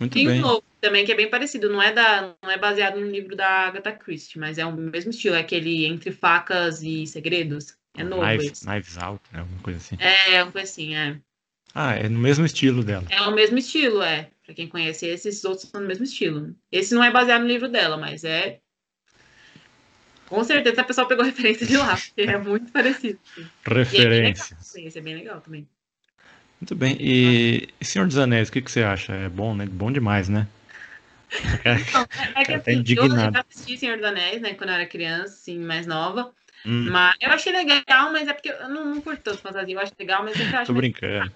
[0.00, 0.40] Muito Tem um bem.
[0.40, 3.66] novo também que é bem parecido, não é, da, não é baseado no livro da
[3.66, 7.77] Agatha Christie, mas é o mesmo estilo, é aquele Entre Facas e Segredos.
[7.98, 8.66] É novo esse.
[8.66, 9.40] Knives Out, né?
[9.40, 9.96] Alguma coisa assim.
[9.98, 11.16] É, uma coisa assim, é.
[11.74, 13.04] Ah, é no mesmo estilo dela.
[13.10, 14.30] É o mesmo estilo, é.
[14.44, 16.54] Pra quem conhece esse, esses outros são do mesmo estilo.
[16.72, 18.60] Esse não é baseado no livro dela, mas é.
[20.26, 23.18] Com certeza a pessoa pegou referência de lá, porque é muito parecido.
[23.36, 23.84] É legal.
[23.84, 24.56] Referência.
[24.60, 25.68] Sim, esse é bem legal também.
[26.60, 26.96] Muito bem.
[27.00, 29.12] E, Senhor dos Anéis, o que, que você acha?
[29.12, 29.66] É bom, né?
[29.66, 30.46] Bom demais, né?
[31.88, 33.34] Então, é, é que tá assim, eu, eu indignado.
[33.34, 36.32] já assisti Senhor dos Anéis, né, quando eu era criança, assim, mais nova.
[36.64, 39.74] Hum, Mas eu achei legal, mas é porque eu não, não curto tanto fantasia.
[39.74, 41.32] Eu acho legal, mas eu acho tô brincando.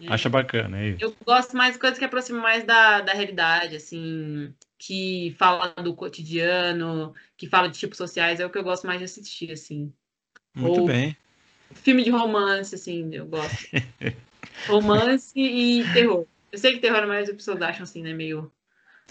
[0.00, 0.12] é.
[0.12, 1.04] Acha bacana, é isso.
[1.04, 5.94] Eu gosto mais de coisas que aproximam mais da, da realidade, assim, que fala do
[5.94, 9.92] cotidiano, que fala de tipos sociais, é o que eu gosto mais de assistir, assim.
[10.54, 11.16] Muito Ou- bem.
[11.74, 13.68] Filme de romance, assim, eu gosto.
[14.66, 16.26] romance e terror.
[16.50, 18.50] Eu sei que terror, mas as pessoas acham assim, né, meio.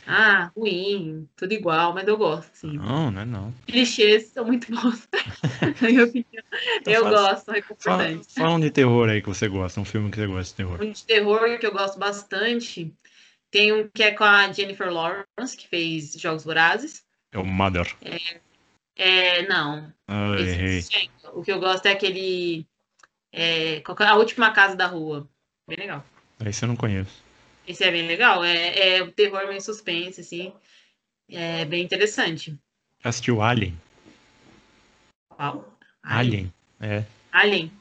[0.06, 2.74] Ah, ruim, tudo igual, mas eu gosto, assim.
[2.74, 3.54] Não, não é não.
[3.66, 5.08] Clichês são muito bons.
[5.82, 6.44] Na minha opinião.
[6.80, 8.34] Então eu fala- gosto, são Fala, reconfortantes.
[8.34, 10.82] fala um de terror aí que você gosta, um filme que você gosta de terror.
[10.82, 12.94] Um de terror que eu gosto bastante.
[13.52, 17.04] Tem um que é com a Jennifer Lawrence, que fez Jogos Vorazes.
[17.32, 17.94] É o Mother.
[18.96, 19.94] É, não.
[20.08, 20.82] Ah, errei.
[20.82, 21.10] sim.
[21.34, 22.66] O que eu gosto é aquele.
[23.32, 23.84] É, é?
[24.06, 25.30] a última casa da rua.
[25.68, 26.04] Bem legal.
[26.46, 27.27] Esse eu não conheço.
[27.68, 28.44] Esse é bem legal.
[28.44, 30.54] É, é o terror meio suspense, assim.
[31.30, 32.58] É bem interessante.
[33.04, 33.78] Assistiu Alien?
[35.30, 35.78] Qual?
[36.02, 36.54] Alien.
[36.80, 37.04] É.
[37.32, 37.72] Alien.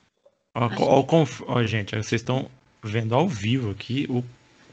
[0.54, 2.50] Ó, ó, o conf- ó, gente, vocês estão
[2.82, 4.24] vendo ao vivo aqui o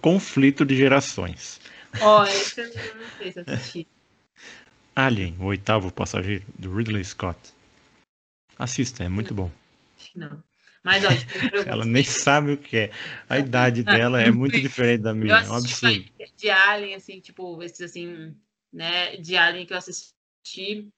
[0.01, 1.61] conflito de gerações.
[2.01, 3.87] Ó, esse eu não sei se assisti.
[4.95, 7.37] Alien, o oitavo passageiro, do Ridley Scott.
[8.57, 9.51] Assista, é muito bom.
[9.99, 10.43] Acho que não.
[10.83, 11.09] Mas, ó,
[11.53, 12.91] eu Ela nem sabe o que é.
[13.29, 15.35] A idade dela é muito diferente da Eu minha.
[15.35, 16.05] É um absurdo.
[16.35, 18.35] de Alien, assim, tipo, esses assim,
[18.71, 19.15] né?
[19.17, 20.89] De Alien que eu assisti.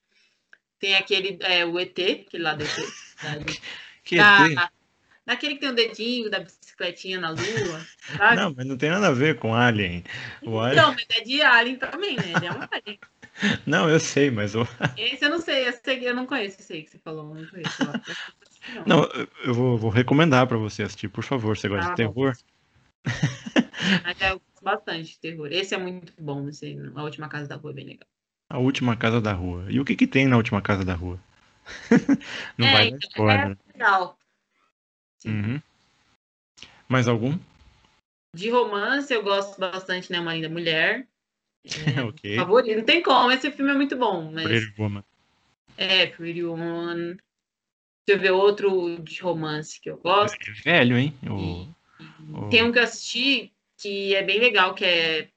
[0.79, 2.75] Tem aquele, é, o ET, aquele lá do ET.
[3.21, 3.45] sabe?
[4.03, 4.71] Que Da- ET?
[5.25, 7.81] Daquele que tem o dedinho da bicicletinha na lua,
[8.15, 8.35] sabe?
[8.35, 10.03] Não, mas não tem nada a ver com Alien.
[10.43, 10.83] O Alien...
[10.83, 12.33] Não, mas é de Alien também, né?
[12.35, 12.99] Ele é um Alien.
[13.65, 14.61] Não, eu sei, mas o...
[14.95, 17.41] Esse eu não sei, eu sei eu não conheço esse aí que você falou, eu
[17.41, 17.75] não conheço.
[18.87, 19.03] Não,
[19.43, 21.57] eu vou, vou recomendar pra você assistir, por favor.
[21.57, 22.33] Você gosta Ah, de terror?
[24.03, 25.47] Mas eu gosto bastante de terror.
[25.51, 28.07] Esse é muito bom, esse, A Última Casa da Rua é bem legal.
[28.49, 29.65] A última casa da rua.
[29.69, 31.19] E o que que tem na última casa da rua?
[32.57, 33.49] não É, vai dar então, spoiler.
[33.49, 33.57] né?
[33.73, 34.17] Legal.
[35.25, 35.61] Uhum.
[36.87, 37.37] Mais algum?
[38.35, 40.19] De romance, eu gosto bastante, né?
[40.19, 41.07] Uma Linda Mulher.
[41.97, 42.35] É, ok.
[42.37, 42.77] favorito.
[42.77, 44.31] Não tem como, esse filme é muito bom.
[44.31, 45.03] Mas Pretty Woman.
[45.77, 47.17] é, Pretty Woman.
[48.07, 50.37] Deixa eu ver outro de romance que eu gosto.
[50.47, 51.13] É velho, hein?
[51.29, 51.67] O...
[52.33, 55.29] o- Tem um que eu assisti que é bem legal, que é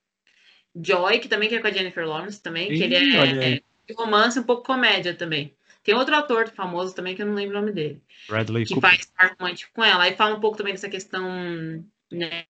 [0.75, 3.57] Joy, que também que é com a Jennifer Lawrence também, que Ih, ele olha é,
[3.57, 5.57] é de romance, um pouco comédia também.
[5.83, 8.91] Tem outro ator famoso também que eu não lembro o nome dele, Bradley que Cooper.
[8.91, 10.05] faz par romântico com ela.
[10.05, 11.23] Aí fala um pouco também dessa questão
[12.13, 12.47] né,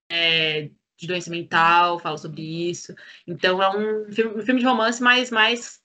[0.97, 2.93] de doença mental, fala sobre isso.
[3.27, 5.81] Então é um filme, um filme de romance mais, mais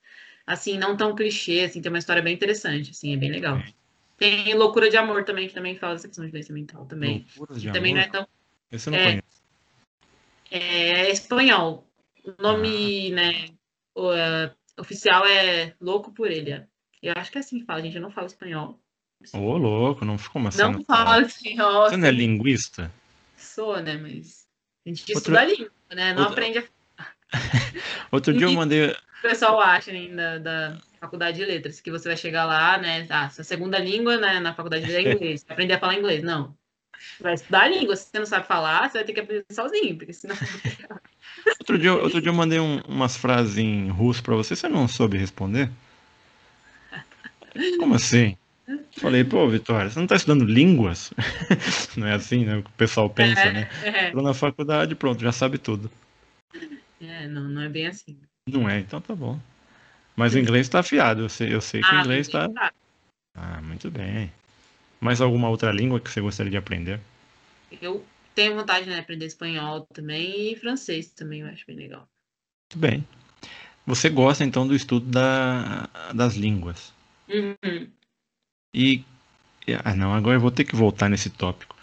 [0.46, 3.66] assim, não tão clichê, assim, tem uma história bem interessante, assim, é bem legal.
[4.16, 7.26] Tem Loucura de Amor também, que também fala dessa questão de doença mental também.
[7.56, 8.08] De também não Amor.
[8.08, 8.28] é tão
[8.70, 9.04] Esse eu não é.
[9.04, 9.24] conheço.
[10.50, 11.86] é espanhol.
[12.24, 13.14] O nome, Ah.
[13.16, 13.48] né,
[13.94, 16.62] o, é, oficial é Louco por Ele.
[17.02, 17.96] Eu acho que é assim que fala, gente.
[17.96, 18.78] Eu não falo espanhol.
[19.32, 21.22] Ô, louco, não ficou assim, não não fala.
[21.22, 21.88] espanhol.
[21.88, 22.90] Você não é linguista?
[23.36, 23.96] Sou, né?
[23.96, 24.46] Mas
[24.84, 26.12] a gente Outro- estuda a língua, né?
[26.14, 26.64] Não Outro- aprende a.
[28.12, 28.90] Outro dia eu mandei.
[28.90, 33.06] O pessoal acha ainda da faculdade de letras, que você vai chegar lá, né?
[33.10, 36.22] Ah, sua segunda língua né, na faculdade é inglês, aprender a falar inglês.
[36.22, 36.56] Não.
[37.20, 37.94] Vai estudar a língua.
[37.94, 40.36] Se você não sabe falar, você vai ter que aprender sozinho, porque senão.
[41.60, 44.88] outro, dia, outro dia eu mandei um, umas frases em russo para você, você não
[44.88, 45.70] soube responder?
[47.78, 48.36] Como assim?
[48.96, 51.12] Falei, pô, Vitória, você não tá estudando línguas?
[51.96, 52.56] não é assim, né?
[52.56, 53.68] O pessoal pensa, é, né?
[53.84, 54.12] É.
[54.14, 55.90] na faculdade, pronto, já sabe tudo.
[57.00, 58.18] É, não, não é bem assim.
[58.48, 59.38] Não é, então tá bom.
[60.16, 62.48] Mas o inglês tá afiado, eu sei, eu sei que ah, o inglês tá...
[62.48, 62.72] tá.
[63.34, 64.32] Ah, muito bem.
[65.00, 67.00] Mais alguma outra língua que você gostaria de aprender?
[67.82, 68.04] Eu
[68.34, 72.08] tenho vontade né, de aprender espanhol também e francês também, eu acho bem legal.
[72.70, 73.06] Muito bem.
[73.86, 76.92] Você gosta então do estudo da, das línguas?
[77.28, 77.90] Uhum.
[78.72, 79.04] E.
[79.84, 81.73] Ah, não, agora eu vou ter que voltar nesse tópico.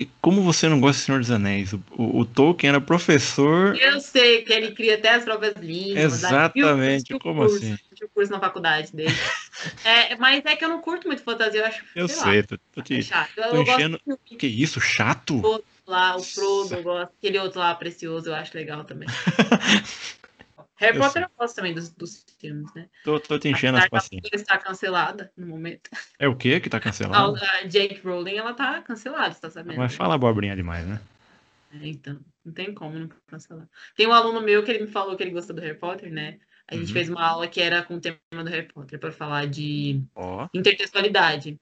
[0.00, 1.74] E como você não gosta do Senhor dos Anéis?
[1.74, 3.76] O, o, o Tolkien era professor.
[3.76, 6.14] Eu sei que ele cria até as próprias línguas.
[6.14, 7.76] Exatamente, como curso, assim?
[8.02, 9.14] o curso na faculdade dele.
[9.84, 11.84] é, mas é que eu não curto muito fantasia, eu acho.
[11.94, 13.30] Eu sei, sei tô, tô, te, é chato.
[13.34, 14.00] tô eu enchendo.
[14.06, 14.36] Gosto...
[14.38, 15.36] Que isso, chato?
[15.46, 17.12] O lá, o Frodo, eu gosto.
[17.18, 19.08] Aquele outro lá, Precioso, eu acho legal também.
[20.80, 21.24] Harry eu Potter sei.
[21.24, 22.88] eu gosto também dos, dos filmes, né?
[23.04, 24.40] Tô, tô te enchendo as paciências.
[24.40, 25.90] está cancelada no momento.
[26.18, 27.36] É o quê que tá cancelado?
[27.36, 29.76] A, Jake Rowling, ela tá cancelada, você tá sabendo?
[29.76, 30.98] Mas fala abobrinha demais, né?
[31.74, 33.68] É, então, não tem como não cancelar.
[33.94, 36.38] Tem um aluno meu que ele me falou que ele gosta do Harry Potter, né?
[36.66, 36.92] A gente uhum.
[36.94, 40.48] fez uma aula que era com o tema do Harry Potter, para falar de oh.
[40.54, 41.58] intertextualidade.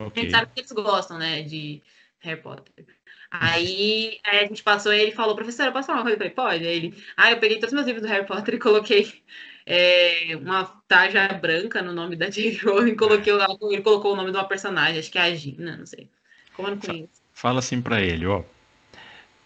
[0.00, 0.22] Okay.
[0.22, 1.82] A gente sabe que eles gostam, né, de
[2.20, 2.86] Harry Potter.
[3.32, 6.16] Aí, aí, a gente passou e ele falou, professora, posso falar uma coisa?
[6.16, 6.66] Eu falei, pode.
[6.66, 9.22] Aí ele, ah, eu peguei todos os meus livros do Harry Potter e coloquei
[9.64, 12.66] é, uma tarja branca no nome da J.K.
[12.66, 15.86] Rowling, coloquei, ele colocou o nome de uma personagem, acho que é a Gina, não
[15.86, 16.10] sei.
[16.54, 17.22] Como eu não conheço.
[17.32, 18.42] Fala assim para ele, ó.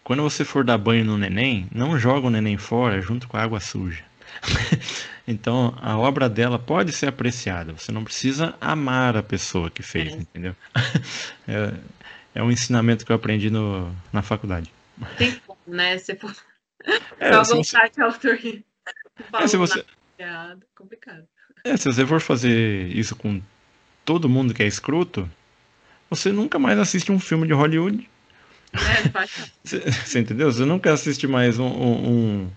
[0.03, 3.41] Quando você for dar banho no neném, não joga o neném fora junto com a
[3.41, 4.03] água suja.
[5.27, 7.73] então, a obra dela pode ser apreciada.
[7.73, 10.17] Você não precisa amar a pessoa que fez, é.
[10.17, 10.55] entendeu?
[11.49, 11.73] É,
[12.33, 14.71] é um ensinamento que eu aprendi no, na faculdade.
[15.17, 15.97] Tem como, né?
[15.97, 16.33] Se for
[17.19, 17.89] é, se você...
[17.89, 18.39] que autor
[19.33, 19.83] é, se você...
[20.17, 21.23] errado, complicado.
[21.63, 23.41] É, se você for fazer isso com
[24.05, 25.29] todo mundo que é escroto,
[26.09, 28.09] você nunca mais assiste um filme de Hollywood.
[28.73, 29.51] É, faz.
[29.63, 30.51] você, você entendeu?
[30.51, 32.51] Você nunca assiste mais um, um, um,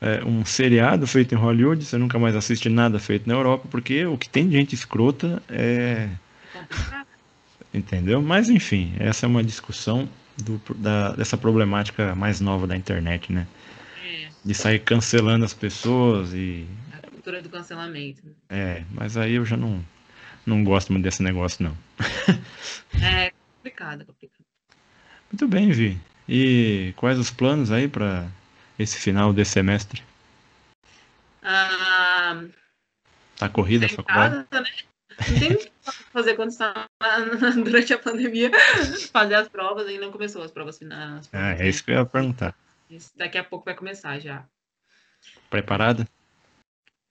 [0.00, 4.06] é, um, seriado feito em Hollywood, você nunca mais assiste nada feito na Europa, porque
[4.06, 6.08] o que tem de gente escrota é.
[7.74, 8.22] Entendeu?
[8.22, 10.08] Mas enfim, essa é uma discussão
[10.40, 13.48] do, da, dessa problemática mais nova da internet, né?
[14.04, 14.28] É.
[14.44, 16.68] De sair cancelando as pessoas e.
[16.92, 18.22] A cultura do cancelamento.
[18.48, 19.84] É, mas aí eu já não,
[20.46, 21.76] não gosto muito desse negócio, não.
[23.02, 24.44] É complicado, é complicado.
[25.32, 25.98] Muito bem, Vi.
[26.28, 28.28] E quais os planos aí para
[28.78, 30.00] esse final desse semestre?
[31.42, 32.44] Ah,
[33.36, 34.46] tá corrida a faculdade?
[34.48, 34.70] Casa, né?
[35.30, 35.72] Não tem muito
[36.12, 36.88] fazer quando está
[37.64, 38.50] durante a pandemia,
[39.12, 41.28] fazer as provas, e não começou as provas finais.
[41.32, 42.56] Ah, é isso que eu ia perguntar.
[42.88, 44.44] Isso daqui a pouco vai começar já.
[45.50, 46.08] Preparada?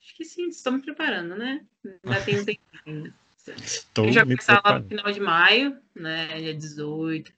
[0.01, 1.61] Acho que sim, estou me preparando, né?
[2.03, 3.13] Ainda tem um tempinho.
[3.57, 6.39] Estou eu já me começar lá no final de maio, né?
[6.39, 7.33] Dia 18.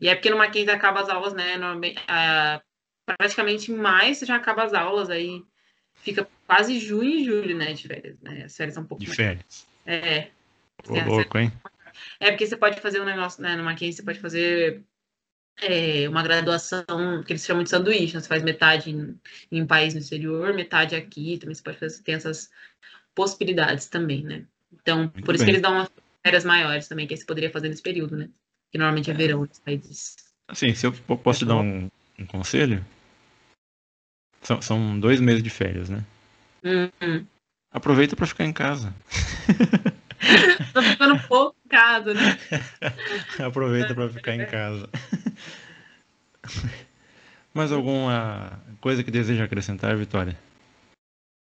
[0.00, 1.56] E é porque no Mackenzie acaba as aulas, né?
[1.56, 2.62] Normalmente, ah,
[3.04, 5.42] praticamente em maio você já acaba as aulas, aí
[5.94, 7.72] fica quase junho e julho, né?
[7.72, 8.44] De férias, né?
[8.44, 9.04] As férias são um pouco.
[9.04, 9.66] De férias.
[9.88, 10.28] É.
[10.86, 11.50] Ô, louco, hein?
[12.20, 13.56] É porque você pode fazer um negócio, né?
[13.56, 14.82] No Mackenzie você pode fazer
[15.62, 16.84] é, uma graduação
[17.26, 18.14] que eles chamam de sanduíche.
[18.14, 18.20] Né?
[18.20, 19.18] Você faz metade em,
[19.50, 21.38] em um país no exterior, metade aqui.
[21.38, 22.50] Também você pode fazer, tem essas
[23.14, 24.44] possibilidades também, né?
[24.72, 25.90] Então, Muito por isso que eles dão umas
[26.22, 28.28] férias maiores também, que você poderia fazer nesse período, né?
[28.70, 30.16] Que normalmente é, é verão nos países.
[30.46, 32.84] Assim, se eu posso te dar um, um conselho,
[34.42, 36.04] são, são dois meses de férias, né?
[36.62, 37.26] Uhum.
[37.70, 38.94] Aproveita para ficar em casa.
[40.72, 42.38] Tô ficando pouco em casa, né?
[43.46, 44.88] Aproveita para ficar em casa.
[47.52, 50.36] Mais alguma coisa que deseja acrescentar, Vitória?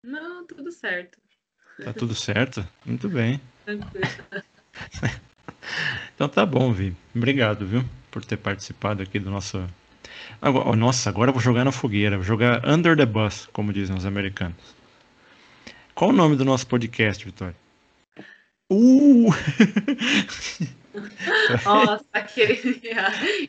[0.03, 1.19] Não, tudo certo.
[1.83, 2.67] Tá tudo certo?
[2.85, 3.39] Muito bem.
[6.15, 6.95] então tá bom, Vi.
[7.15, 7.85] Obrigado, viu?
[8.09, 9.63] Por ter participado aqui do nosso.
[10.41, 12.17] Agora, nossa, agora eu vou jogar na fogueira.
[12.17, 14.76] Vou jogar Under the Bus, como dizem os americanos.
[15.97, 17.55] Qual o nome do nosso podcast, Vitória?
[18.69, 19.29] Uh!
[21.65, 22.53] Nossa, aquele.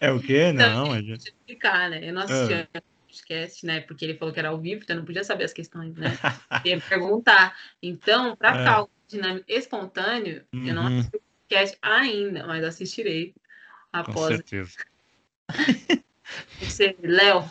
[0.01, 0.51] É o quê?
[0.51, 1.27] Não, então, a gente...
[1.29, 2.09] explicar, né?
[2.09, 2.79] Eu não assisti ah.
[2.79, 3.81] o podcast, né?
[3.83, 6.19] Porque ele falou que era ao vivo, então eu não podia saber as questões, né?
[6.65, 7.55] Ia perguntar.
[7.83, 8.65] Então, para é.
[8.65, 10.67] cálculo dinâmico espontâneo, uhum.
[10.69, 11.01] eu não uhum.
[11.01, 13.35] assisti o podcast ainda, mas assistirei
[13.93, 14.15] após.
[14.15, 14.79] Com certeza.
[16.61, 17.45] Você, Léo,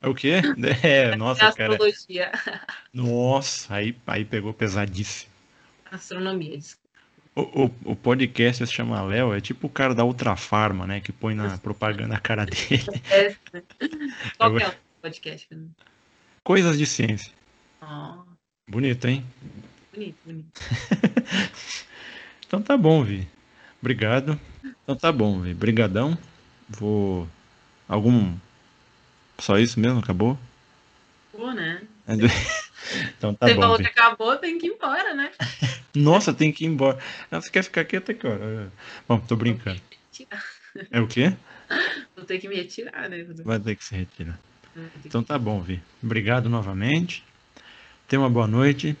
[0.00, 0.34] É o quê?
[0.82, 1.72] É, nossa, cara.
[1.72, 2.32] Astrologia.
[2.92, 5.30] Nossa, aí, aí pegou pesadíssimo.
[5.90, 6.86] Astronomia, desculpa.
[7.34, 11.00] O, o, o podcast se chama Léo, é tipo o cara da Ultra Farma, né?
[11.00, 12.82] Que põe na propaganda a cara dele.
[13.10, 13.62] É, né?
[14.38, 15.46] Qual é o podcast?
[16.42, 17.32] Coisas de ciência.
[17.82, 18.24] Ó,
[18.68, 19.24] Bonito, hein?
[19.92, 20.60] bonito, bonito.
[22.46, 23.28] Então tá bom, Vi.
[23.80, 24.38] Obrigado.
[24.82, 25.52] Então tá bom, Vi.
[25.52, 26.16] Brigadão.
[26.68, 27.28] Vou.
[27.88, 28.36] Algum.
[29.38, 29.98] Só isso mesmo?
[30.00, 30.38] Acabou?
[31.32, 31.82] Pô, né?
[33.18, 35.32] Então tá Você bom, falou que acabou, tem que ir embora, né?
[35.94, 36.98] Nossa, tem que ir embora.
[37.30, 38.00] Ah, Você quer ficar aqui, ó.
[39.08, 39.80] Bom, tô brincando.
[40.90, 41.34] É o quê?
[42.14, 43.24] Vou ter que me retirar, né?
[43.44, 44.38] Vai ter que se retirar.
[44.72, 45.82] Que- Então tá bom, Vi.
[46.02, 47.24] Obrigado novamente.
[48.06, 48.96] Tenha uma boa noite.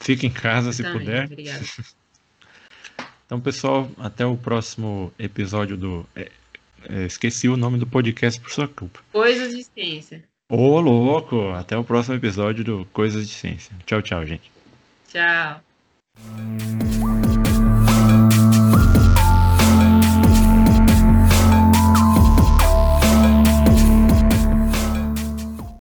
[0.00, 1.24] Fique em casa se Também, puder.
[1.24, 1.64] Obrigada.
[3.24, 6.06] Então, pessoal, até o próximo episódio do.
[6.88, 9.00] É, esqueci o nome do podcast por sua culpa.
[9.12, 10.22] Coisas de ciência.
[10.50, 11.50] Ô, louco!
[11.50, 13.74] Até o próximo episódio do Coisas de Ciência.
[13.84, 14.50] Tchau, tchau, gente.
[15.08, 15.60] Tchau.